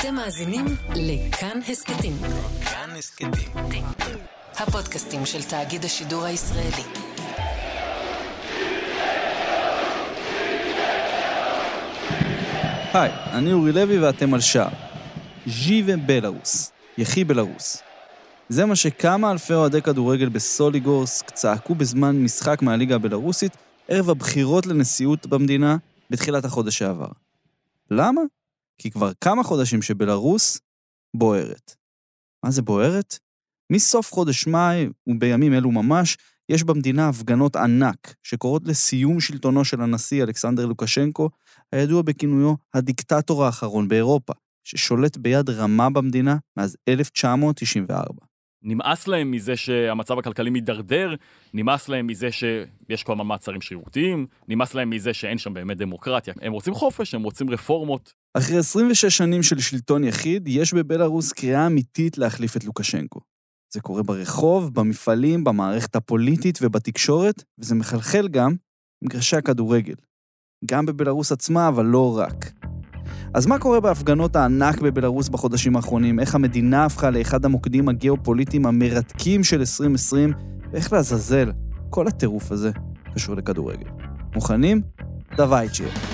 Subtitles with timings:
[0.00, 0.64] אתם מאזינים
[0.94, 2.12] לכאן הסכתים.
[2.64, 3.30] כאן הסכתים.
[4.56, 6.82] הפודקאסטים של תאגיד השידור הישראלי.
[12.92, 14.68] היי, אני אורי לוי ואתם על שער.
[15.46, 17.82] ז'יבה בלארוס, יחי בלארוס.
[18.48, 23.56] זה מה שכמה אלפי אוהדי כדורגל בסוליגורסק צעקו בזמן משחק מהליגה הבלארוסית
[23.88, 25.76] ערב הבחירות לנשיאות במדינה
[26.10, 27.08] בתחילת החודש שעבר.
[27.90, 28.20] למה?
[28.80, 30.60] כי כבר כמה חודשים שבלארוס
[31.16, 31.76] בוערת.
[32.44, 33.18] מה זה בוערת?
[33.72, 36.16] מסוף חודש מאי, ובימים אלו ממש,
[36.48, 41.30] יש במדינה הפגנות ענק שקוראות לסיום שלטונו של הנשיא אלכסנדר לוקשנקו,
[41.72, 44.32] הידוע בכינויו הדיקטטור האחרון באירופה,
[44.64, 48.29] ששולט ביד רמה במדינה מאז 1994.
[48.62, 51.14] נמאס להם מזה שהמצב הכלכלי מידרדר,
[51.54, 56.34] נמאס להם מזה שיש כל הזמן מעצרים שרירותיים, נמאס להם מזה שאין שם באמת דמוקרטיה.
[56.42, 58.14] הם רוצים חופש, הם רוצים רפורמות.
[58.34, 63.20] אחרי 26 שנים של שלטון יחיד, יש בבלארוס קריאה אמיתית להחליף את לוקשנקו.
[63.72, 68.54] זה קורה ברחוב, במפעלים, במערכת הפוליטית ובתקשורת, וזה מחלחל גם
[69.02, 69.94] במגרשי הכדורגל.
[70.64, 72.59] גם בבלארוס עצמה, אבל לא רק.
[73.34, 76.20] אז מה קורה בהפגנות הענק בבלארוס בחודשים האחרונים?
[76.20, 80.32] איך המדינה הפכה לאחד המוקדים הגיאופוליטיים המרתקים של 2020?
[80.72, 81.52] ואיך לעזאזל
[81.90, 82.70] כל הטירוף הזה
[83.14, 83.86] קשור לכדורגל.
[84.34, 84.82] מוכנים?
[85.36, 86.09] דווייצ'יה.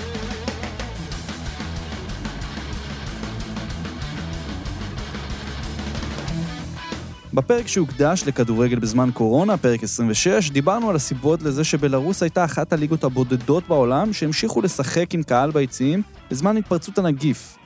[7.37, 13.03] בפרק שהוקדש לכדורגל בזמן קורונה, פרק 26, דיברנו על הסיבות לזה שבלרוס הייתה אחת הליגות
[13.03, 17.57] הבודדות בעולם שהמשיכו לשחק עם קהל ביציעים בזמן התפרצות הנגיף.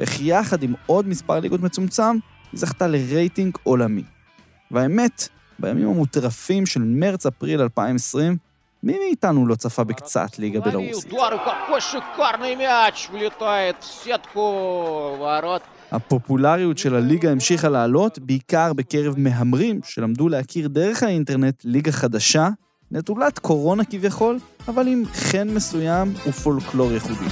[0.00, 2.16] איך יחד עם עוד מספר ליגות מצומצם,
[2.52, 4.02] היא זכתה לרייטינג עולמי.
[4.70, 8.36] והאמת, בימים המוטרפים של מרץ-אפריל 2020,
[8.82, 11.12] מי מאיתנו לא צפה בקצת ליגה בלרוסית?
[15.92, 22.48] הפופולריות של הליגה המשיכה לעלות, בעיקר בקרב מהמרים שלמדו להכיר דרך האינטרנט ליגה חדשה,
[22.90, 24.38] נטולת קורונה כביכול,
[24.68, 27.24] אבל עם חן מסוים ופולקלור ייחודי.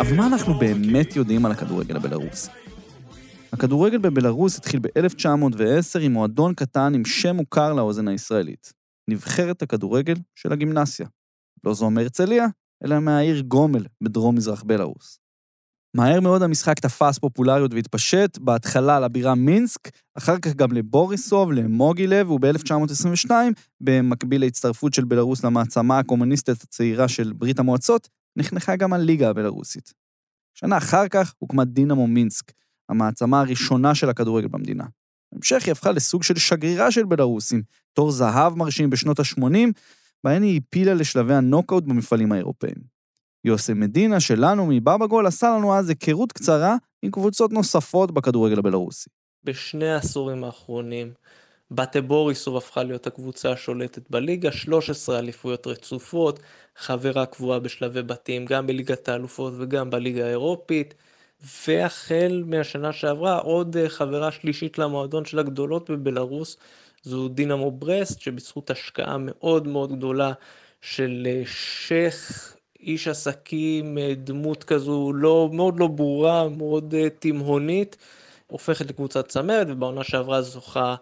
[0.00, 2.50] אבל מה אנחנו באמת יודעים על הכדורגל הבלרוסי?
[3.52, 8.83] הכדורגל בבלרוס התחיל ב-1910 עם מועדון קטן עם שם מוכר לאוזן הישראלית.
[9.08, 11.06] נבחרת הכדורגל של הגימנסיה.
[11.64, 12.46] לא זו מהרצליה,
[12.84, 15.18] אלא מהעיר גומל בדרום-מזרח בלארוס.
[15.94, 19.80] מהר מאוד המשחק תפס פופולריות והתפשט, בהתחלה לבירה מינסק,
[20.18, 23.30] אחר כך גם לבוריסוב, למוגילב, וב-1922,
[23.80, 29.94] במקביל להצטרפות של בלארוס למעצמה הקומוניסטית הצעירה של ברית המועצות, נחנכה גם הליגה הבלארוסית.
[30.54, 32.52] שנה אחר כך הוקמה דינמו מינסק,
[32.88, 34.84] המעצמה הראשונה של הכדורגל במדינה.
[35.34, 37.62] בהמשך היא הפכה לסוג של שגרירה של בלארוס, עם
[37.92, 39.72] תור זהב מרשים בשנות ה-80,
[40.24, 42.94] בהן היא הפילה לשלבי הנוקאוט במפעלים האירופאים.
[43.44, 49.10] יוסי מדינה שלנו מבבא גול עשה לנו אז היכרות קצרה עם קבוצות נוספות בכדורגל הבלארוסי.
[49.44, 51.12] בשני העשורים האחרונים,
[51.70, 56.40] בתה בוריסוב הפכה להיות הקבוצה השולטת בליגה, 13 אליפויות רצופות,
[56.76, 60.94] חברה קבועה בשלבי בתים גם בליגת האלופות וגם בליגה האירופית.
[61.68, 66.56] והחל מהשנה שעברה עוד אה, חברה שלישית למועדון של הגדולות בבלארוס
[67.02, 70.32] זו דינמו ברסט שבזכות השקעה מאוד מאוד גדולה
[70.80, 77.96] של אה, שייח איש עסקים אה, דמות כזו לא מאוד לא ברורה מאוד תימהונית
[78.46, 80.94] הופכת לקבוצת צמרת ובעונה שעברה זוכה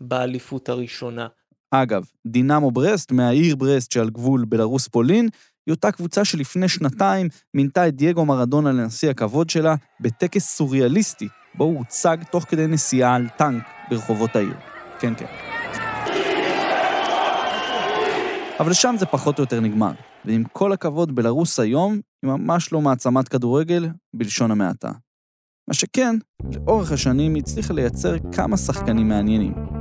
[0.00, 1.26] באליפות הראשונה.
[1.70, 5.28] אגב, דינמו ברסט מהעיר ברסט שעל גבול בלרוס פולין
[5.66, 11.64] היא אותה קבוצה שלפני שנתיים מינתה את דייגו מרדונה לנשיא הכבוד שלה בטקס סוריאליסטי, בו
[11.64, 14.54] הוא הוצג תוך כדי נסיעה על טנק ברחובות העיר.
[14.98, 15.26] כן, כן.
[18.60, 19.92] אבל שם זה פחות או יותר נגמר,
[20.24, 24.92] ועם כל הכבוד, בלרוס היום היא ממש לא מעצמת כדורגל, בלשון המעטה.
[25.68, 26.16] מה שכן,
[26.52, 29.75] לאורך השנים היא הצליחה לייצר כמה שחקנים מעניינים.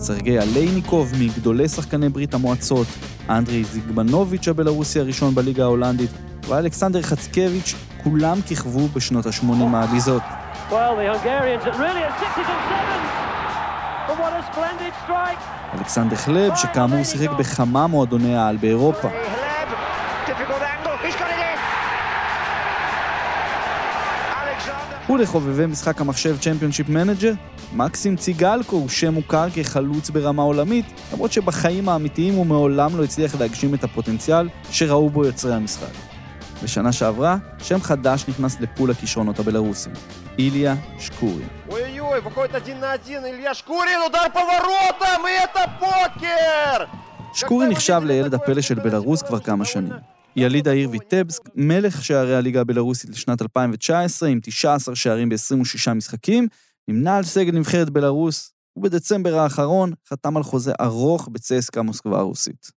[0.00, 2.86] סרגי אליימיקוב מגדולי שחקני ברית המועצות,
[3.28, 6.10] אנדרי זיגבנוביץ' הבלרוסי הראשון בליגה ההולנדית,
[6.48, 7.74] ואלכסנדר חצקביץ',
[8.04, 10.22] כולם כיכבו בשנות ה-80 העליזות.
[15.74, 19.08] אלכסנדר חלב, שכאמור שיחק בכמה מועדוני העל באירופה.
[25.10, 27.32] ולחובבי משחק המחשב Championship Manager,
[27.72, 33.40] מקסים ציגלקו הוא שם מוכר כחלוץ ברמה עולמית, למרות שבחיים האמיתיים הוא מעולם לא הצליח
[33.40, 35.92] להגשים את הפוטנציאל שראו בו יוצרי המשחק.
[36.62, 39.92] בשנה שעברה, שם חדש נכנס לפול הכישרונות הבלרוסים,
[40.38, 41.48] איליה שקורין.
[47.34, 50.17] שקורין נחשב לילד הפלא של בלרוס כבר כמה שנים.
[50.36, 56.48] יליד העיר ויטבסק, מלך שערי הליגה הבלרוסית לשנת 2019, עם 19 שערים ב-26 משחקים,
[56.88, 62.70] נמנה על סגל נבחרת בלרוס, ובדצמבר האחרון חתם על חוזה ארוך בצסקה מוסקבה הרוסית.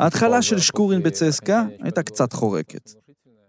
[0.00, 2.90] ההתחלה של שקורין בצסקה הייתה קצת חורקת.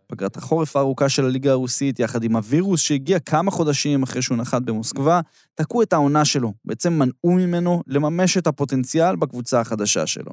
[0.07, 4.61] פגרת החורף הארוכה של הליגה הרוסית, יחד עם הווירוס שהגיע כמה חודשים אחרי שהוא נחת
[4.61, 5.21] במוסקבה,
[5.55, 10.31] תקעו את העונה שלו, בעצם מנעו ממנו לממש את הפוטנציאל בקבוצה החדשה שלו.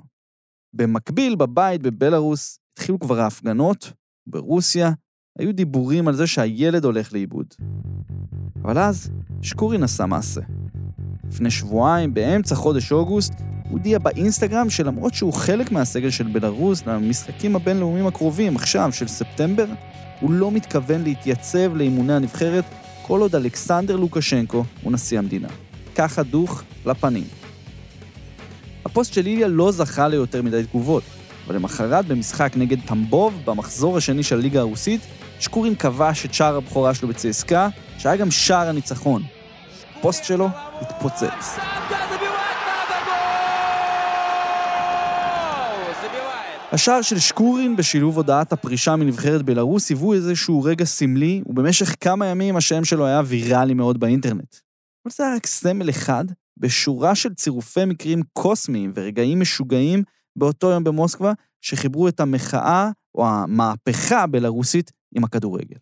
[0.75, 3.93] במקביל, בבית בבלארוס, התחילו כבר ההפגנות,
[4.27, 4.91] ברוסיה
[5.39, 7.47] היו דיבורים על זה שהילד הולך לאיבוד.
[8.65, 9.11] אבל אז,
[9.43, 10.41] שקורין עשה מעשה.
[11.29, 13.33] לפני שבועיים, באמצע חודש אוגוסט,
[13.71, 19.67] הודיע באינסטגרם שלמרות שהוא חלק מהסגל של בלרוס למשחקים הבינלאומיים הקרובים, עכשיו, של ספטמבר,
[20.21, 22.65] הוא לא מתכוון להתייצב לאימוני הנבחרת
[23.03, 25.49] כל עוד אלכסנדר לוקשנקו הוא נשיא המדינה.
[25.95, 27.25] ככה דוך לפנים.
[28.85, 31.03] הפוסט של איליה לא זכה ליותר מדי תגובות,
[31.47, 35.01] אבל למחרת במשחק נגד טמבוב, במחזור השני של הליגה הרוסית,
[35.41, 37.69] שקורין כבש את שער הבכורה שלו בצסקה,
[37.99, 39.23] שהיה גם שער הניצחון.
[39.97, 40.49] הפוסט שלו
[40.81, 41.59] התפוצץ.
[46.73, 52.57] השער של שקורין בשילוב הודעת הפרישה מנבחרת בלרוס היוו איזשהו רגע סמלי, ובמשך כמה ימים
[52.57, 54.57] השם שלו היה ויראלי מאוד באינטרנט.
[55.07, 56.25] אבל זה היה רק סמל אחד
[56.57, 60.03] בשורה של צירופי מקרים קוסמיים ורגעים משוגעים
[60.37, 65.77] באותו יום במוסקבה, שחיברו את המחאה או המהפכה הבלרוסית עם הכדורגל.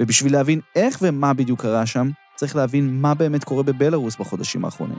[0.00, 4.98] ובשביל להבין איך ומה בדיוק קרה שם, צריך להבין מה באמת קורה בבלרוס בחודשים האחרונים.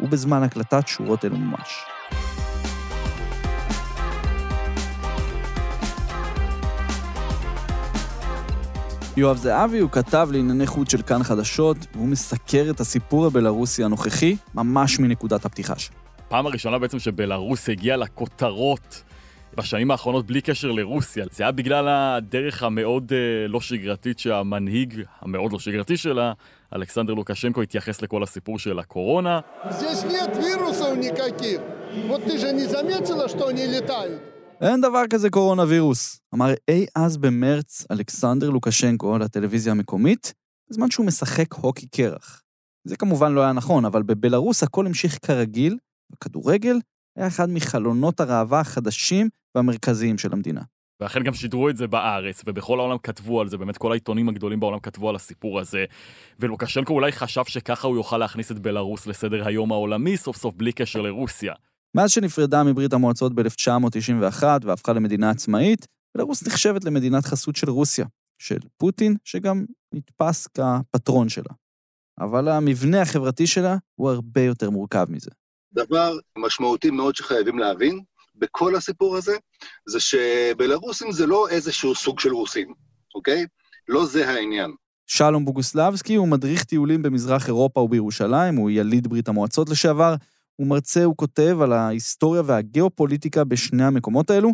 [0.00, 1.84] ובזמן הקלטת שורות אלו ממש.
[9.16, 14.36] יואב זהבי הוא כתב לענייני חוץ של כאן חדשות, והוא מסקר את הסיפור הבלארוסי הנוכחי
[14.54, 15.96] ממש מנקודת הפתיחה שלו.
[16.28, 19.02] פעם הראשונה בעצם שבלארוס הגיעה לכותרות
[19.58, 21.26] בשנים האחרונות בלי קשר לרוסיה.
[21.32, 26.32] זה היה בגלל הדרך המאוד uh, לא שגרתית שהמנהיג המאוד לא שגרתי שלה,
[26.74, 29.40] אלכסנדר לוקשנקו, התייחס לכל הסיפור של הקורונה.
[34.60, 40.34] אין דבר כזה קורונה וירוס, אמר אי אז במרץ אלכסנדר לוקשנקו לטלוויזיה המקומית,
[40.70, 42.42] בזמן שהוא משחק הוקי קרח.
[42.84, 45.76] זה כמובן לא היה נכון, אבל בבלארוס הכל המשיך כרגיל,
[46.12, 46.76] וכדורגל
[47.16, 50.60] היה אחד מחלונות הראווה החדשים והמרכזיים של המדינה.
[51.00, 54.60] ואכן גם שידרו את זה בארץ, ובכל העולם כתבו על זה, באמת כל העיתונים הגדולים
[54.60, 55.84] בעולם כתבו על הסיפור הזה.
[56.40, 60.72] ולוקשנקו אולי חשב שככה הוא יוכל להכניס את בלארוס לסדר היום העולמי סוף סוף בלי
[60.72, 61.54] קשר לרוסיה.
[61.96, 65.86] מאז שנפרדה מברית המועצות ב-1991 והפכה למדינה עצמאית,
[66.16, 68.06] בלרוס נחשבת למדינת חסות של רוסיה,
[68.38, 69.64] של פוטין, שגם
[69.94, 71.52] נתפס כפטרון שלה.
[72.20, 75.30] אבל המבנה החברתי שלה הוא הרבה יותר מורכב מזה.
[75.72, 78.00] דבר משמעותי מאוד שחייבים להבין
[78.38, 79.36] בכל הסיפור הזה,
[79.88, 82.72] זה שבלרוסים זה לא איזשהו סוג של רוסים,
[83.14, 83.46] אוקיי?
[83.88, 84.74] לא זה העניין.
[85.06, 90.14] שלום בוגוסלבסקי הוא מדריך טיולים במזרח אירופה ובירושלים, הוא יליד ברית המועצות לשעבר,
[90.56, 94.52] הוא מרצה, הוא כותב על ההיסטוריה והגיאופוליטיקה בשני המקומות האלו,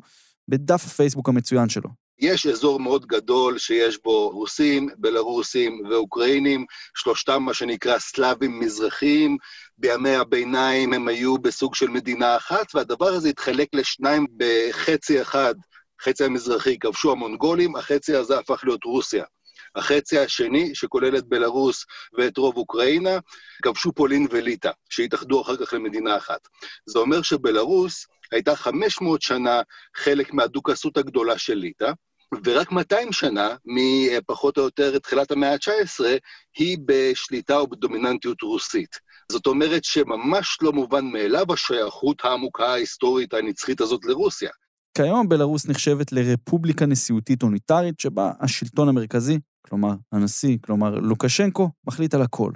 [0.48, 1.90] בדף הפייסבוק המצוין שלו.
[2.18, 6.64] יש אזור מאוד גדול שיש בו רוסים, בלרוסים ואוקראינים,
[6.96, 9.36] שלושתם מה שנקרא סלאבים מזרחיים.
[9.78, 15.54] בימי הביניים הם היו בסוג של מדינה אחת, והדבר הזה התחלק לשניים בחצי אחד.
[16.02, 19.24] חצי המזרחי כבשו המונגולים, החצי הזה הפך להיות רוסיה.
[19.74, 21.84] החצי השני, שכולל את בלרוס
[22.18, 23.18] ואת רוב אוקראינה,
[23.62, 26.40] כבשו פולין וליטא, שהתאחדו אחר כך למדינה אחת.
[26.86, 29.62] זה אומר שבלרוס הייתה 500 שנה
[29.96, 31.92] חלק מהדוכסות הגדולה של ליטא,
[32.44, 36.04] ורק 200 שנה, מפחות או יותר תחילת המאה ה-19,
[36.58, 38.98] היא בשליטה או בדומיננטיות רוסית.
[39.32, 44.50] זאת אומרת שממש לא מובן מאליו השייכות העמוקה ההיסטורית הנצחית הזאת לרוסיה.
[44.96, 49.38] כיום בלרוס נחשבת לרפובליקה נשיאותית אוניטרית, שבה השלטון המרכזי,
[49.68, 52.52] כלומר הנשיא, כלומר לוקשנקו, מחליט על הכל.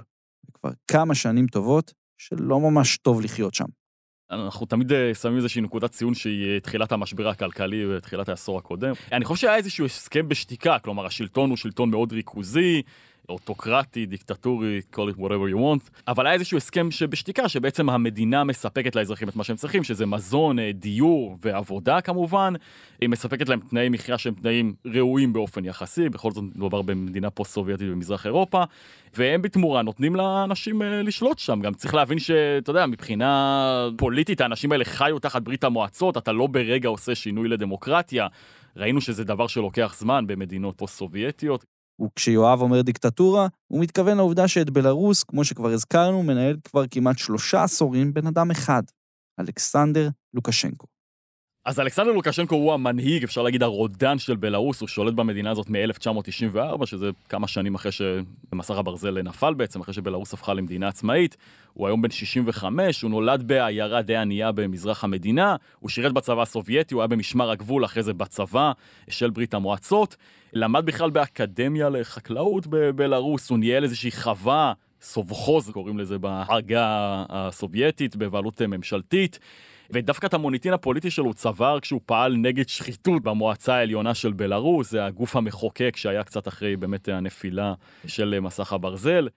[0.53, 3.65] כבר כמה שנים טובות שלא ממש טוב לחיות שם.
[4.31, 8.91] אנחנו תמיד אה, שמים איזושהי נקודת ציון שהיא אה, תחילת המשבר הכלכלי ותחילת העשור הקודם.
[9.11, 12.81] אני חושב שהיה איזשהו הסכם בשתיקה, כלומר השלטון הוא שלטון מאוד ריכוזי,
[13.29, 18.95] אוטוקרטי, דיקטטורי, call it whatever you want, אבל היה איזשהו הסכם שבשתיקה, שבעצם המדינה מספקת
[18.95, 22.53] לאזרחים את מה שהם צריכים, שזה מזון, אה, דיור ועבודה כמובן.
[23.01, 27.89] היא מספקת להם תנאי מחיה שהם תנאים ראויים באופן יחסי, בכל זאת מדובר במדינה פוסט-סובייטית
[27.89, 28.63] במזרח אירופה,
[29.13, 31.59] והם בתמורה נותנים לאנשים אה, לשלוט שם.
[31.61, 36.47] גם צריך להבין שאתה יודע, מבחינה פוליטית האנשים האלה חיו תחת ברית המועצות, אתה לא
[36.47, 38.27] ברגע עושה שינוי לדמוקרטיה.
[38.77, 41.78] ראינו שזה דבר שלוקח זמן במדינות פוסט-סובייטיות.
[42.01, 47.63] וכשיואב אומר דיקטטורה, הוא מתכוון לעובדה שאת בלארוס, כמו שכבר הזכרנו, מנהל כבר כמעט שלושה
[47.63, 48.83] עשורים בן אדם אחד,
[49.39, 50.98] אלכסנדר לוקשנקו.
[51.69, 56.85] אז אלכסנדר לוקשנקו הוא המנהיג, אפשר להגיד הרודן של בלארוס, הוא שולט במדינה הזאת מ-1994,
[56.85, 61.37] שזה כמה שנים אחרי שמסך הברזל נפל בעצם, אחרי שבלארוס הפכה למדינה עצמאית.
[61.73, 66.93] הוא היום בן 65, הוא נולד בעיירה די ענייה במזרח המדינה, הוא שירת בצבא הסובייטי,
[66.93, 68.71] הוא היה במשמר הגבול, אחרי זה בצבא
[69.09, 70.15] של ברית המועצות.
[70.53, 78.61] למד בכלל באקדמיה לחקלאות בבלארוס, הוא ניהל איזושהי חווה, סובחוז קוראים לזה בעגה הסובייטית, בבעלות
[78.61, 79.39] ממשלתית.
[79.91, 85.05] ודווקא את המוניטין הפוליטי שלו צבר כשהוא פעל נגד שחיתות במועצה העליונה של בלארוס, זה
[85.05, 87.73] הגוף המחוקק שהיה קצת אחרי באמת הנפילה
[88.07, 89.27] של מסך הברזל.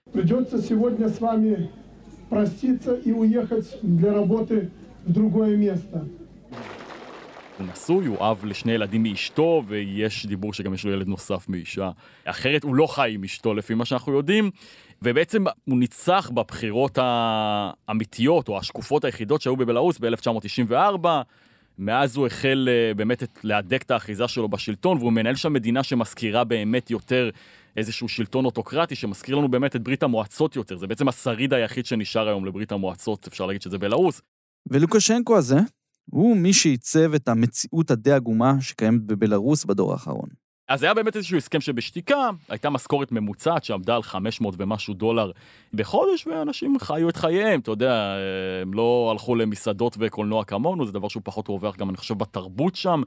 [7.57, 11.89] הוא נשוי, הוא אב לשני ילדים מאשתו, ויש דיבור שגם יש לו ילד נוסף מאישה.
[12.25, 14.51] אחרת הוא לא חי עם אשתו לפי מה שאנחנו יודעים,
[15.01, 21.07] ובעצם הוא ניצח בבחירות האמיתיות או השקופות היחידות שהיו בבלארוס ב-1994.
[21.77, 26.43] מאז הוא החל אה, באמת להדק את האחיזה שלו בשלטון, והוא מנהל שם מדינה שמזכירה
[26.43, 27.29] באמת יותר
[27.77, 30.77] איזשהו שלטון אוטוקרטי, שמזכיר לנו באמת את ברית המועצות יותר.
[30.77, 34.21] זה בעצם השריד היחיד שנשאר היום לברית המועצות, אפשר להגיד שזה בלארוס.
[34.69, 35.57] ולוקשנקו הזה,
[36.05, 40.42] הוא מי שעיצב את המציאות הדי עגומה שקיימת בבלארוס בדור האחרון.
[40.67, 45.31] אז היה באמת איזשהו הסכם שבשתיקה, הייתה משכורת ממוצעת שעמדה על 500 ומשהו דולר
[45.73, 48.15] בחודש, ואנשים חיו את חייהם, אתה יודע,
[48.61, 52.75] הם לא הלכו למסעדות וקולנוע כמונו, זה דבר שהוא פחות רווח גם, אני חושב, בתרבות
[52.75, 53.01] שם,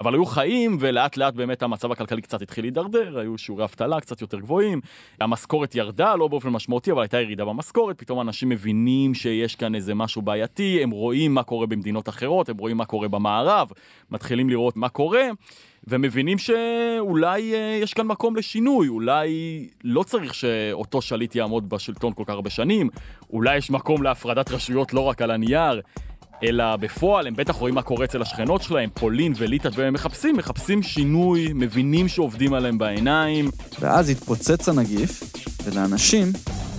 [0.00, 4.20] אבל היו חיים, ולאט לאט באמת המצב הכלכלי קצת התחיל להידרדר, היו שיעורי אבטלה קצת
[4.20, 4.80] יותר גבוהים,
[5.20, 9.94] המשכורת ירדה, לא באופן משמעותי, אבל הייתה ירידה במשכורת, פתאום אנשים מבינים שיש כאן איזה
[9.94, 13.68] משהו בעייתי, הם רואים מה קורה במדינות אחרות, הם רואים מה קורה במערב,
[14.10, 15.28] מתחילים לראות מה קורה.
[15.88, 19.28] ומבינים שאולי אה, יש כאן מקום לשינוי, אולי
[19.84, 22.88] לא צריך שאותו שליט יעמוד בשלטון כל כך הרבה שנים,
[23.32, 25.80] אולי יש מקום להפרדת רשויות לא רק על הנייר,
[26.42, 30.82] אלא בפועל הם בטח רואים מה קורה אצל השכנות שלהם, פולין וליטא, והם מחפשים, מחפשים
[30.82, 33.50] שינוי, מבינים שעובדים עליהם בעיניים.
[33.80, 35.22] ואז התפוצץ הנגיף,
[35.64, 36.26] ולאנשים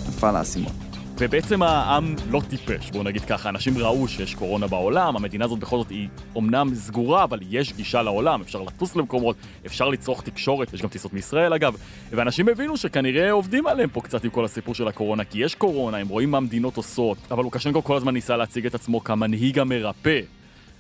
[0.08, 0.91] נפל האסימון.
[1.18, 5.78] ובעצם העם לא טיפש, בואו נגיד ככה, אנשים ראו שיש קורונה בעולם, המדינה הזאת בכל
[5.78, 10.82] זאת היא אומנם סגורה, אבל יש גישה לעולם, אפשר לטוס למקומות, אפשר לצרוך תקשורת, יש
[10.82, 11.76] גם טיסות מישראל אגב,
[12.12, 15.98] ואנשים הבינו שכנראה עובדים עליהם פה קצת עם כל הסיפור של הקורונה, כי יש קורונה,
[15.98, 20.20] הם רואים מה המדינות עושות, אבל לוקשנקו כל הזמן ניסה להציג את עצמו כמנהיג המרפא.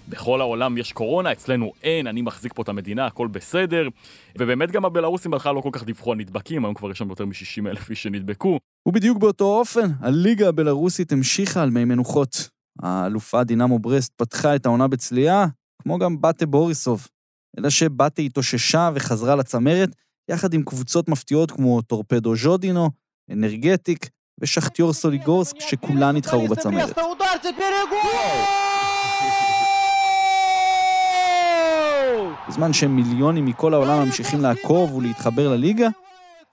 [0.09, 3.87] בכל העולם יש קורונה, אצלנו אין, אני מחזיק פה את המדינה, הכל בסדר.
[4.37, 7.25] ובאמת גם הבלארוסים בהתחלה לא כל כך דיווחו על נדבקים, היום כבר יש שם יותר
[7.25, 8.59] מ-60 אלף איש שנדבקו.
[8.87, 12.49] ובדיוק באותו אופן, הליגה הבלארוסית המשיכה על מי מנוחות.
[12.79, 15.45] האלופה דינמו ברסט פתחה את העונה בצליעה,
[15.81, 17.07] כמו גם באטה בוריסוב.
[17.59, 19.89] אלא שבאטה התאוששה וחזרה לצמרת,
[20.29, 22.89] יחד עם קבוצות מפתיעות כמו טורפדו ז'ודינו,
[23.31, 24.09] אנרגטיק
[24.39, 26.97] ושחטיור סוליגורסק, שכולן התחרו בצמרת.
[32.47, 35.87] בזמן שמיליונים מכל העולם ממשיכים לעקוב ולהתחבר לליגה,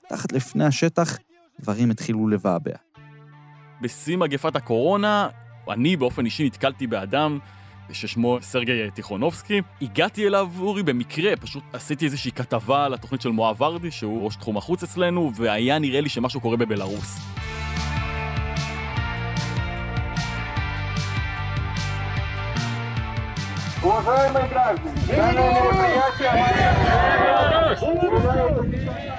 [0.09, 1.19] תחת לפני השטח
[1.61, 2.73] דברים התחילו לבעבע.
[3.81, 5.29] בשיא מגפת הקורונה,
[5.71, 7.39] אני באופן אישי נתקלתי באדם
[7.93, 9.61] ששמו סרגי טיכונובסקי.
[9.83, 14.37] הגעתי אליו, אורי, במקרה, פשוט עשיתי איזושהי כתבה על התוכנית של מואב ורדי, שהוא ראש
[14.37, 17.19] תחום החוץ אצלנו, והיה נראה לי שמשהו קורה בבלארוס.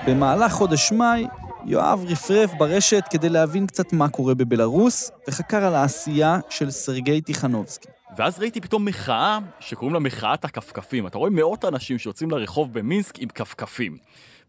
[0.07, 1.27] במהלך חודש מאי,
[1.65, 7.87] יואב רפרף ברשת כדי להבין קצת מה קורה בבלארוס, וחקר על העשייה של סרגי טיכנובסקי.
[8.17, 11.07] ואז ראיתי פתאום מחאה שקוראים לה מחאת הכפכפים.
[11.07, 13.97] אתה רואה מאות אנשים שיוצאים לרחוב במינסק עם כפכפים.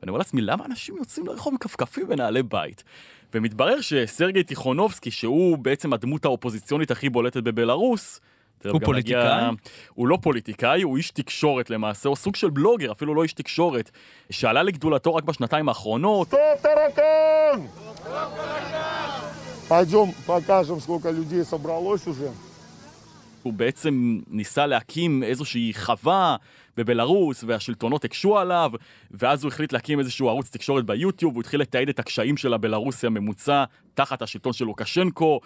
[0.00, 2.84] ואני אומר לעצמי, למה אנשים יוצאים לרחוב עם כפכפים ונעלי בית?
[3.34, 8.20] ומתברר שסרגי טיכונובסקי, שהוא בעצם הדמות האופוזיציונית הכי בולטת בבלארוס,
[8.71, 9.19] הוא פוליטיקאי?
[9.19, 9.49] הגיע...
[9.93, 13.91] הוא לא פוליטיקאי, הוא איש תקשורת למעשה, הוא סוג של בלוגר, אפילו לא איש תקשורת,
[14.29, 16.27] שעלה לגדולתו רק בשנתיים האחרונות.
[16.27, 17.65] סטופ טרקן!
[19.67, 22.29] פיידום, покажем, сколько людей собралось уже.
[23.43, 26.35] הוא בעצם ניסה להקים איזושהי חווה
[26.77, 28.71] בבלארוס, והשלטונות הקשו עליו,
[29.11, 33.07] ואז הוא החליט להקים איזשהו ערוץ תקשורת ביוטיוב, הוא התחיל לתעד את הקשיים של הבלארוסי
[33.07, 33.63] הממוצע
[33.93, 35.39] תחת השלטון של לוקשנקו.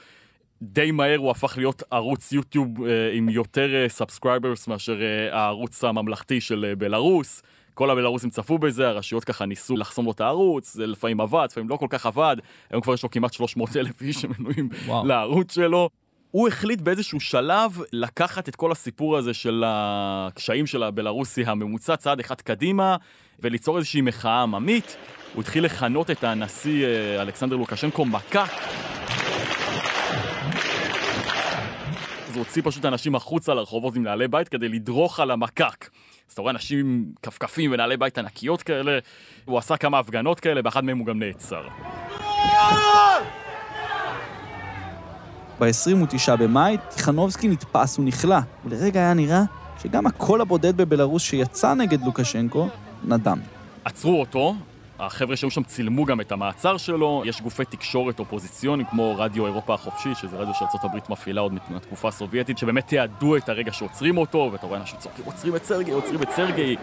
[0.64, 5.84] די מהר הוא הפך להיות ערוץ יוטיוב אה, עם יותר subscribers אה, מאשר אה, הערוץ
[5.84, 7.42] הממלכתי של אה, בלארוס.
[7.74, 11.68] כל הבלארוסים צפו בזה, הרשויות ככה ניסו לחסום לו את הערוץ, זה לפעמים עבד, לפעמים
[11.68, 12.36] לא כל כך עבד,
[12.70, 14.68] היום כבר יש לו כמעט 300 אלף איש שמנויים
[15.04, 15.88] לערוץ שלו.
[16.30, 22.20] הוא החליט באיזשהו שלב לקחת את כל הסיפור הזה של הקשיים של הבלארוסי הממוצע צעד
[22.20, 22.96] אחד קדימה
[23.40, 24.96] וליצור איזושהי מחאה עממית.
[25.34, 26.86] הוא התחיל לכנות את הנשיא
[27.20, 28.50] אלכסנדר לוקשנקו מקק.
[32.34, 35.90] אז הוא הוציא פשוט אנשים החוצה לרחובות עם נעלי בית כדי לדרוך על המקק.
[36.28, 38.98] אז אתה רואה אנשים עם כפכפים ונעלי בית ענקיות כאלה,
[39.44, 41.62] הוא עשה כמה הפגנות כאלה, באחד מהם הוא גם נעצר.
[45.60, 49.42] ב-29 במאי, טיכנובסקי נתפס ונכלא, ולרגע היה נראה
[49.82, 52.68] שגם הקול הבודד בבלארוס שיצא נגד לוקשנקו,
[53.04, 53.38] נדם.
[53.84, 54.54] עצרו אותו,
[55.06, 59.74] החבר'ה שהיו שם צילמו גם את המעצר שלו, יש גופי תקשורת אופוזיציוניים כמו רדיו אירופה
[59.74, 64.66] החופשי, שזה רדיו שארה"ב מפעילה עוד מהתקופה הסובייטית, שבאמת תיעדו את הרגע שעוצרים אותו, ואתה
[64.66, 66.76] רואה אנשים צועקים, עוצרים את סרגי, עוצרים את סרגי.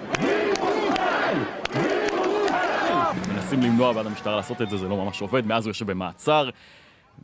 [3.34, 6.50] מנסים למנוע בעד המשטרה לעשות את זה, זה לא ממש עובד, מאז הוא יושב במעצר.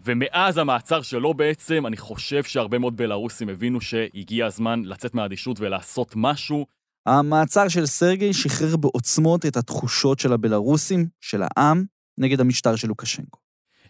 [0.05, 6.13] ומאז המעצר שלו בעצם, אני חושב שהרבה מאוד בלרוסים הבינו שהגיע הזמן לצאת מהאדישות ולעשות
[6.15, 6.76] משהו.
[7.07, 11.83] המעצר של סרגי שחרר בעוצמות את התחושות של הבלרוסים, של העם,
[12.17, 13.39] נגד המשטר של לוקשנקו.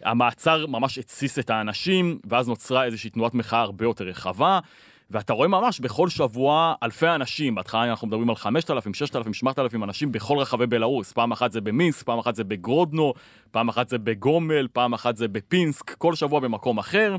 [0.04, 4.58] המעצר ממש התסיס את האנשים, ואז נוצרה איזושהי תנועת מחאה הרבה יותר רחבה,
[5.10, 10.12] ואתה רואה ממש בכל שבוע אלפי אנשים, בהתחלה אנחנו מדברים על 5,000, 6,000, 7,000 אנשים
[10.12, 13.14] בכל רחבי בלרוס, פעם אחת זה במינסק, פעם אחת זה בגרודנו,
[13.50, 17.16] פעם אחת זה בגומל, פעם אחת זה בפינסק, כל שבוע במקום אחר.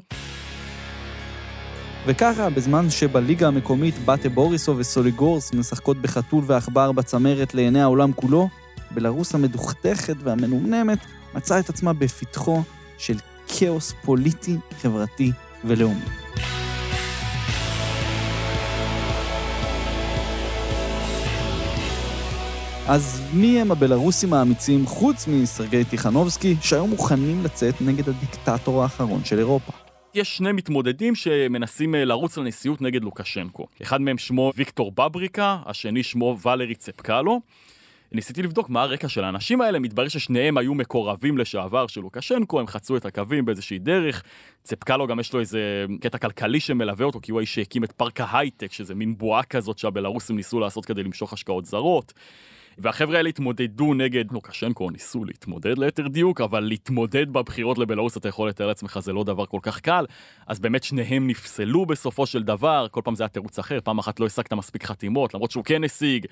[2.05, 8.49] וככה, בזמן שבליגה המקומית באטה בוריסו וסוליגורס משחקות בחתול ועכבר בצמרת לעיני העולם כולו,
[8.91, 10.97] בלרוס המדוכדכת והמנומנמת
[11.35, 12.61] מצאה את עצמה בפתחו
[12.97, 15.31] של כאוס פוליטי, חברתי
[15.65, 16.05] ולאומי.
[22.87, 29.39] אז מי הם הבלרוסים האמיצים חוץ מסרגי טיכנובסקי, שהיו מוכנים לצאת נגד הדיקטטור האחרון של
[29.39, 29.88] אירופה?
[30.13, 33.67] יש שני מתמודדים שמנסים אה, לרוץ לנשיאות נגד לוקשנקו.
[33.81, 37.41] אחד מהם שמו ויקטור בבריקה, השני שמו ולרי צפקלו.
[38.11, 42.67] ניסיתי לבדוק מה הרקע של האנשים האלה, מתברר ששניהם היו מקורבים לשעבר של לוקשנקו, הם
[42.67, 44.23] חצו את הקווים באיזושהי דרך.
[44.63, 48.21] צפקלו גם יש לו איזה קטע כלכלי שמלווה אותו, כי הוא האיש שהקים את פארק
[48.21, 52.13] ההייטק, שזה מין בועה כזאת שהבלרוסים ניסו לעשות כדי למשוך השקעות זרות.
[52.81, 58.49] והחבר'ה האלה התמודדו נגד לוקשנקו, ניסו להתמודד ליתר דיוק, אבל להתמודד בבחירות לבלארוס אתה יכול
[58.49, 60.05] לתאר לעצמך זה לא דבר כל כך קל,
[60.47, 64.19] אז באמת שניהם נפסלו בסופו של דבר, כל פעם זה היה תירוץ אחר, פעם אחת
[64.19, 66.25] לא השגת מספיק חתימות, למרות שהוא כן השיג,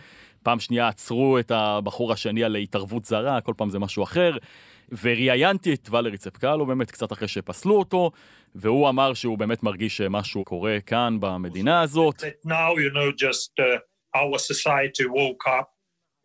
[0.44, 4.38] פעם שנייה עצרו את הבחור השני על התערבות זרה, כל פעם זה משהו אחר.
[5.02, 8.12] וראיינתי את ולרי צפקלו באמת קצת אחרי שפסלו אותו,
[8.56, 12.24] והוא אמר שהוא באמת מרגיש שמשהו קורה כאן במדינה הזאת.
[12.46, 13.80] Now, you know, just, uh,
[14.16, 15.77] our society woke up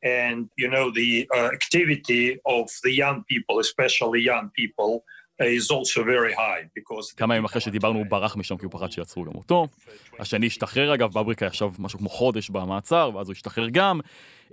[0.04, 5.04] and you know the uh, activity of the young people, especially young people,
[5.40, 7.14] is also very high because...
[7.16, 9.66] כמה ימים אחרי שדיברנו הוא ברח משם כי הוא פחד שיעצרו גם אותו.
[10.18, 14.00] השני השתחרר אגב, בבריקה ישב משהו כמו חודש במעצר, ואז הוא השתחרר גם.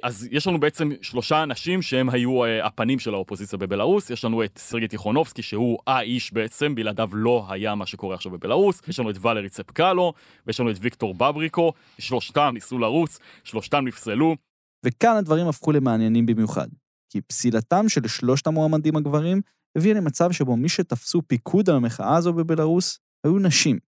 [0.03, 4.09] אז יש לנו בעצם שלושה אנשים שהם היו uh, הפנים של האופוזיציה בבלארוס.
[4.09, 8.81] יש לנו את סרגי טיכונובסקי שהוא האיש בעצם, בלעדיו לא היה מה שקורה עכשיו בבלארוס.
[8.87, 10.13] יש לנו את ולרי צפקלו,
[10.47, 11.73] ויש לנו את ויקטור בבריקו.
[11.99, 14.35] שלושתם ניסו לרוץ, שלושתם נפסלו.
[14.84, 16.68] וכאן הדברים הפכו למעניינים במיוחד,
[17.10, 19.40] כי פסילתם של שלושת המועמדים הגברים
[19.76, 23.78] הביאה למצב שבו מי שתפסו פיקוד על המחאה הזו בבלארוס היו נשים.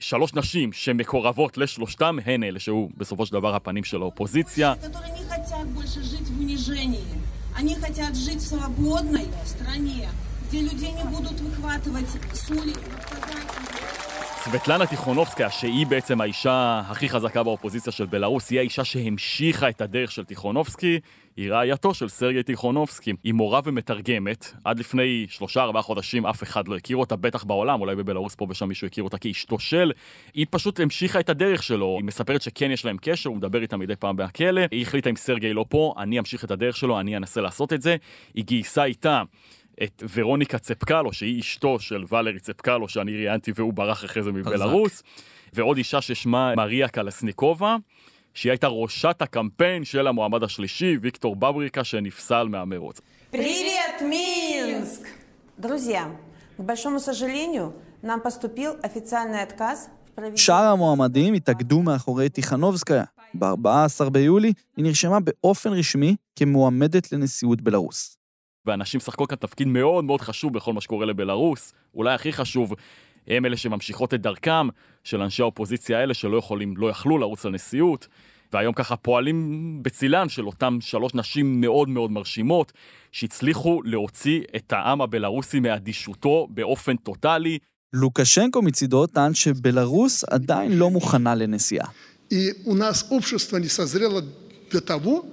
[0.00, 4.74] שלוש נשים שמקורבות לשלושתם הן אלה שהיו בסופו של דבר הפנים של האופוזיציה.
[10.54, 12.78] где людей не будут выхватывать с улиц,
[14.43, 20.11] סבטלנה טיכונובסקיה, שהיא בעצם האישה הכי חזקה באופוזיציה של בלארוס, היא האישה שהמשיכה את הדרך
[20.11, 20.99] של טיכונובסקי,
[21.37, 23.13] היא רעייתו של סרגי טיכונובסקי.
[23.23, 27.81] היא מורה ומתרגמת, עד לפני שלושה ארבעה חודשים אף אחד לא הכיר אותה, בטח בעולם,
[27.81, 29.91] אולי בבלארוס פה ושם מישהו הכיר אותה כאשתו של.
[30.33, 33.77] היא פשוט המשיכה את הדרך שלו, היא מספרת שכן יש להם קשר, הוא מדבר איתה
[33.77, 37.17] מדי פעם בכלא, היא החליטה אם סרגי לא פה, אני אמשיך את הדרך שלו, אני
[37.17, 37.95] אנסה לעשות את זה.
[38.33, 39.23] היא גייסה איתה
[39.82, 45.02] את ורוניקה צפקלו, שהיא אשתו של ולרי צפקלו, שאני ראיינתי והוא ברח אחרי זה מבלארוס,
[45.52, 47.76] ועוד אישה ששמה מריה קלסניקובה,
[48.34, 53.00] שהיא הייתה ראשת הקמפיין של המועמד השלישי, ויקטור בבריקה, שנפסל מהמרוץ.
[53.32, 55.06] Привет, Минск!
[55.58, 56.02] Друзья,
[56.58, 59.90] к большому сожалению, нам поступил официальный отказ
[60.36, 63.04] שאר המועמדים התאגדו מאחורי טיכנובסקיה.
[63.34, 68.17] ב-14 ביולי היא נרשמה באופן רשמי כמועמדת לנשיאות בלרוס.
[68.66, 72.74] ואנשים משחקות כאן תפקיד מאוד מאוד חשוב בכל מה שקורה לבלארוס, אולי הכי חשוב,
[73.26, 74.68] הם אלה שממשיכות את דרכם
[75.04, 78.08] של אנשי האופוזיציה האלה שלא יכולים, לא יכלו לרוץ לנשיאות,
[78.52, 82.72] והיום ככה פועלים בצילן של אותם שלוש נשים מאוד מאוד מרשימות,
[83.12, 87.58] שהצליחו להוציא את העם הבלארוסי מאדישותו באופן טוטאלי.
[87.92, 91.88] לוקשנקו מצידו טען שבלרוס עדיין לא מוכנה לנסיעה.
[92.30, 94.22] И у нас общество не созрело
[94.70, 95.24] для того,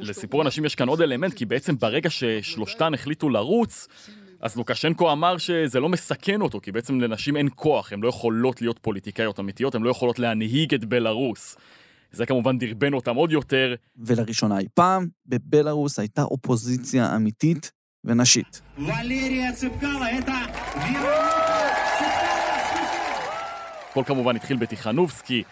[0.00, 3.88] לסיפור הנשים יש כאן עוד אלמנט, כי בעצם ברגע ששלושתן החליטו לרוץ,
[4.40, 8.60] אז לוקשנקו אמר שזה לא מסכן אותו, כי בעצם לנשים אין כוח, הן לא יכולות
[8.60, 11.56] להיות פוליטיקאיות אמיתיות, הן לא יכולות להנהיג את בלארוס.
[12.12, 13.74] זה כמובן דרבן אותם עוד יותר.
[13.96, 17.70] ולראשונה אי פעם, בבלארוס הייתה אופוזיציה אמיתית
[18.04, 18.60] ונשית.
[23.90, 25.42] הכל כמובן התחיל בתיכנובסקי,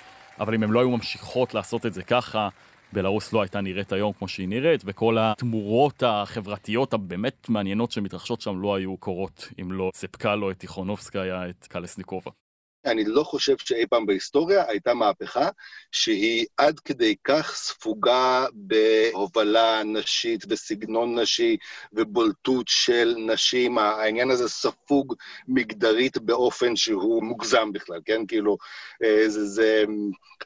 [0.40, 2.48] אבל אם הן לא היו ממשיכות לעשות את זה ככה,
[2.92, 8.60] בלרוס לא הייתה נראית היום כמו שהיא נראית, וכל התמורות החברתיות הבאמת מעניינות שמתרחשות שם
[8.60, 12.30] לא היו קורות אם לא סיפקה לו את טיכונובסקיה, את קלסניקובה.
[12.86, 15.48] אני לא חושב שאי פעם בהיסטוריה הייתה מהפכה
[15.92, 21.56] שהיא עד כדי כך ספוגה בהובלה נשית וסגנון נשי
[21.92, 23.78] ובולטות של נשים.
[23.78, 25.14] העניין הזה ספוג
[25.48, 28.26] מגדרית באופן שהוא מוגזם בכלל, כן?
[28.28, 28.56] כאילו,
[29.04, 29.84] אה, זה, זה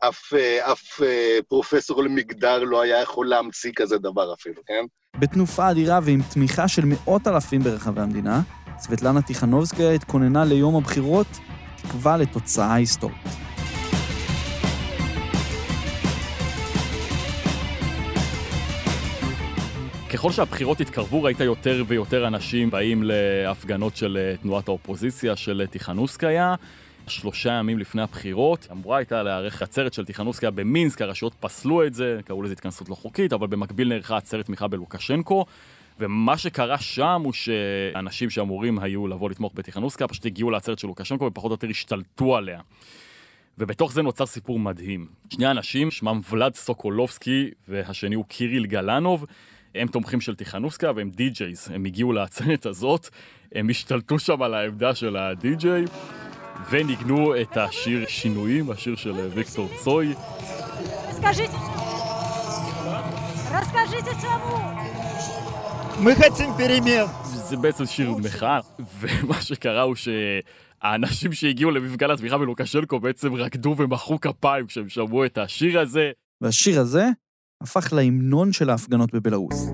[0.01, 4.85] אף, אה, אף אה, פרופסור למגדר לא היה יכול להמציא כזה דבר אפילו, כן?
[5.19, 8.41] בתנופה אדירה ועם תמיכה של מאות אלפים ברחבי המדינה,
[8.79, 11.27] סבטלנה טיכנובסקיה התכוננה ליום הבחירות
[11.89, 13.17] תקווה לתוצאה היסטורית.
[20.13, 26.55] ככל שהבחירות התקרבו, ראית יותר ויותר אנשים באים להפגנות של אה, תנועת האופוזיציה של טיכנוסקיה.
[27.07, 32.21] שלושה ימים לפני הבחירות, אמורה הייתה להיערך עצרת של טיכנוסקיה במינסק, הרשויות פסלו את זה,
[32.25, 35.45] קראו לזה התכנסות לא חוקית, אבל במקביל נערכה עצרת תמיכה בלוקשנקו.
[36.00, 41.26] ומה שקרה שם הוא שאנשים שאמורים היו לבוא לתמוך בטיכנוסקה פשוט הגיעו לעצרת של לוקשנקו
[41.26, 42.60] ופחות או יותר השתלטו עליה.
[43.58, 45.08] ובתוך זה נוצר סיפור מדהים.
[45.30, 49.26] שני אנשים, שמם ולד סוקולובסקי והשני הוא קיריל גלנוב,
[49.76, 51.68] הם תומכים של טיכנוסקה והם די-ג'ייז.
[51.74, 53.10] הם הגיעו לעצרת הזאת,
[53.56, 55.86] הם השתלטו שם על העמדה של הדי-ג'יי
[56.70, 60.14] וניגנו את השיר שינויים, השיר של ויקטור צוי.
[61.24, 61.58] Расскажите,
[63.56, 65.47] расскажите чему?
[66.00, 67.06] Мы хотим перемен.
[67.24, 68.60] זה בעצם שיר מחאה,
[69.00, 75.38] ומה שקרה הוא שהאנשים שהגיעו למפגן התמיכה בלוקשנקו בעצם רקדו ומחאו כפיים כשהם שמעו את
[75.38, 76.12] השיר הזה.
[76.42, 77.10] והשיר הזה
[77.64, 79.70] הפך להמנון של ההפגנות בבלארוס.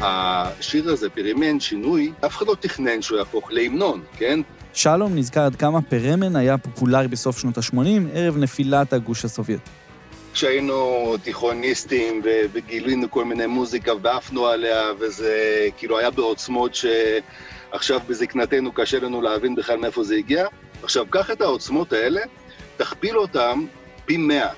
[0.00, 4.40] השיר הזה, פרימן, שינוי, אף אחד לא תכנן שהוא יהפוך להמנון, כן?
[4.72, 7.78] שלום נזכר עד כמה פרמן היה פופולרי בסוף שנות ה-80,
[8.12, 9.70] ערב נפילת הגוש הסובייטי.
[10.33, 12.21] כשהיינו תיכוניסטים
[12.53, 19.55] וגילינו כל מיני מוזיקה ועפנו עליה, וזה כאילו היה בעוצמות שעכשיו בזקנתנו קשה לנו להבין
[19.55, 20.47] בכלל מאיפה זה הגיע.
[20.83, 22.21] עכשיו, קח את העוצמות האלה,
[22.77, 23.65] תכפיל אותם
[24.05, 24.49] פי מאה.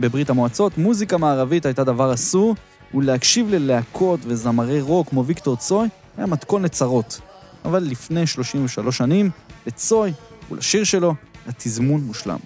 [0.00, 2.54] בברית המועצות, מוזיקה מערבית הייתה דבר אסור,
[2.94, 7.20] ולהקשיב ללהקות וזמרי רוק כמו ויקטור צוי היה מתכון לצרות.
[7.64, 9.30] אבל לפני 33 שנים,
[9.66, 10.12] לצוי
[10.50, 11.14] ולשיר שלו,
[11.46, 12.38] התזמון מושלם.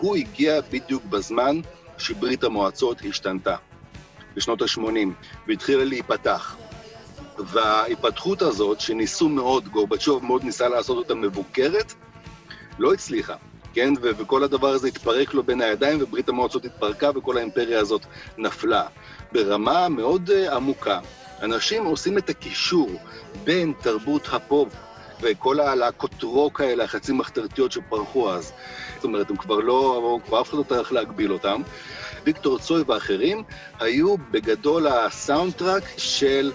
[0.00, 1.60] הוא הגיע בדיוק בזמן
[1.98, 3.56] שברית המועצות השתנתה,
[4.36, 5.08] בשנות ה-80,
[5.46, 6.56] והתחילה להיפתח.
[7.38, 11.92] וההיפתחות הזאת, שניסו מאוד, גורבצ'וב מאוד ניסה לעשות אותה מבוקרת,
[12.78, 13.34] לא הצליחה,
[13.74, 13.92] כן?
[14.02, 18.02] ו- וכל הדבר הזה התפרק לו בין הידיים, וברית המועצות התפרקה, וכל האימפריה הזאת
[18.38, 18.86] נפלה.
[19.32, 21.00] ברמה מאוד uh, עמוקה,
[21.42, 22.90] אנשים עושים את הקישור
[23.44, 24.68] בין תרבות הפופ
[25.22, 28.52] וכל הלהקות רוק האלה, החצי מחתרתיות שפרחו אז.
[28.94, 31.62] זאת אומרת, הם כבר לא, כבר אף אחד לא צריך להגביל אותם.
[32.24, 33.42] ויקטור צוי ואחרים
[33.80, 36.52] היו בגדול הסאונדטראק של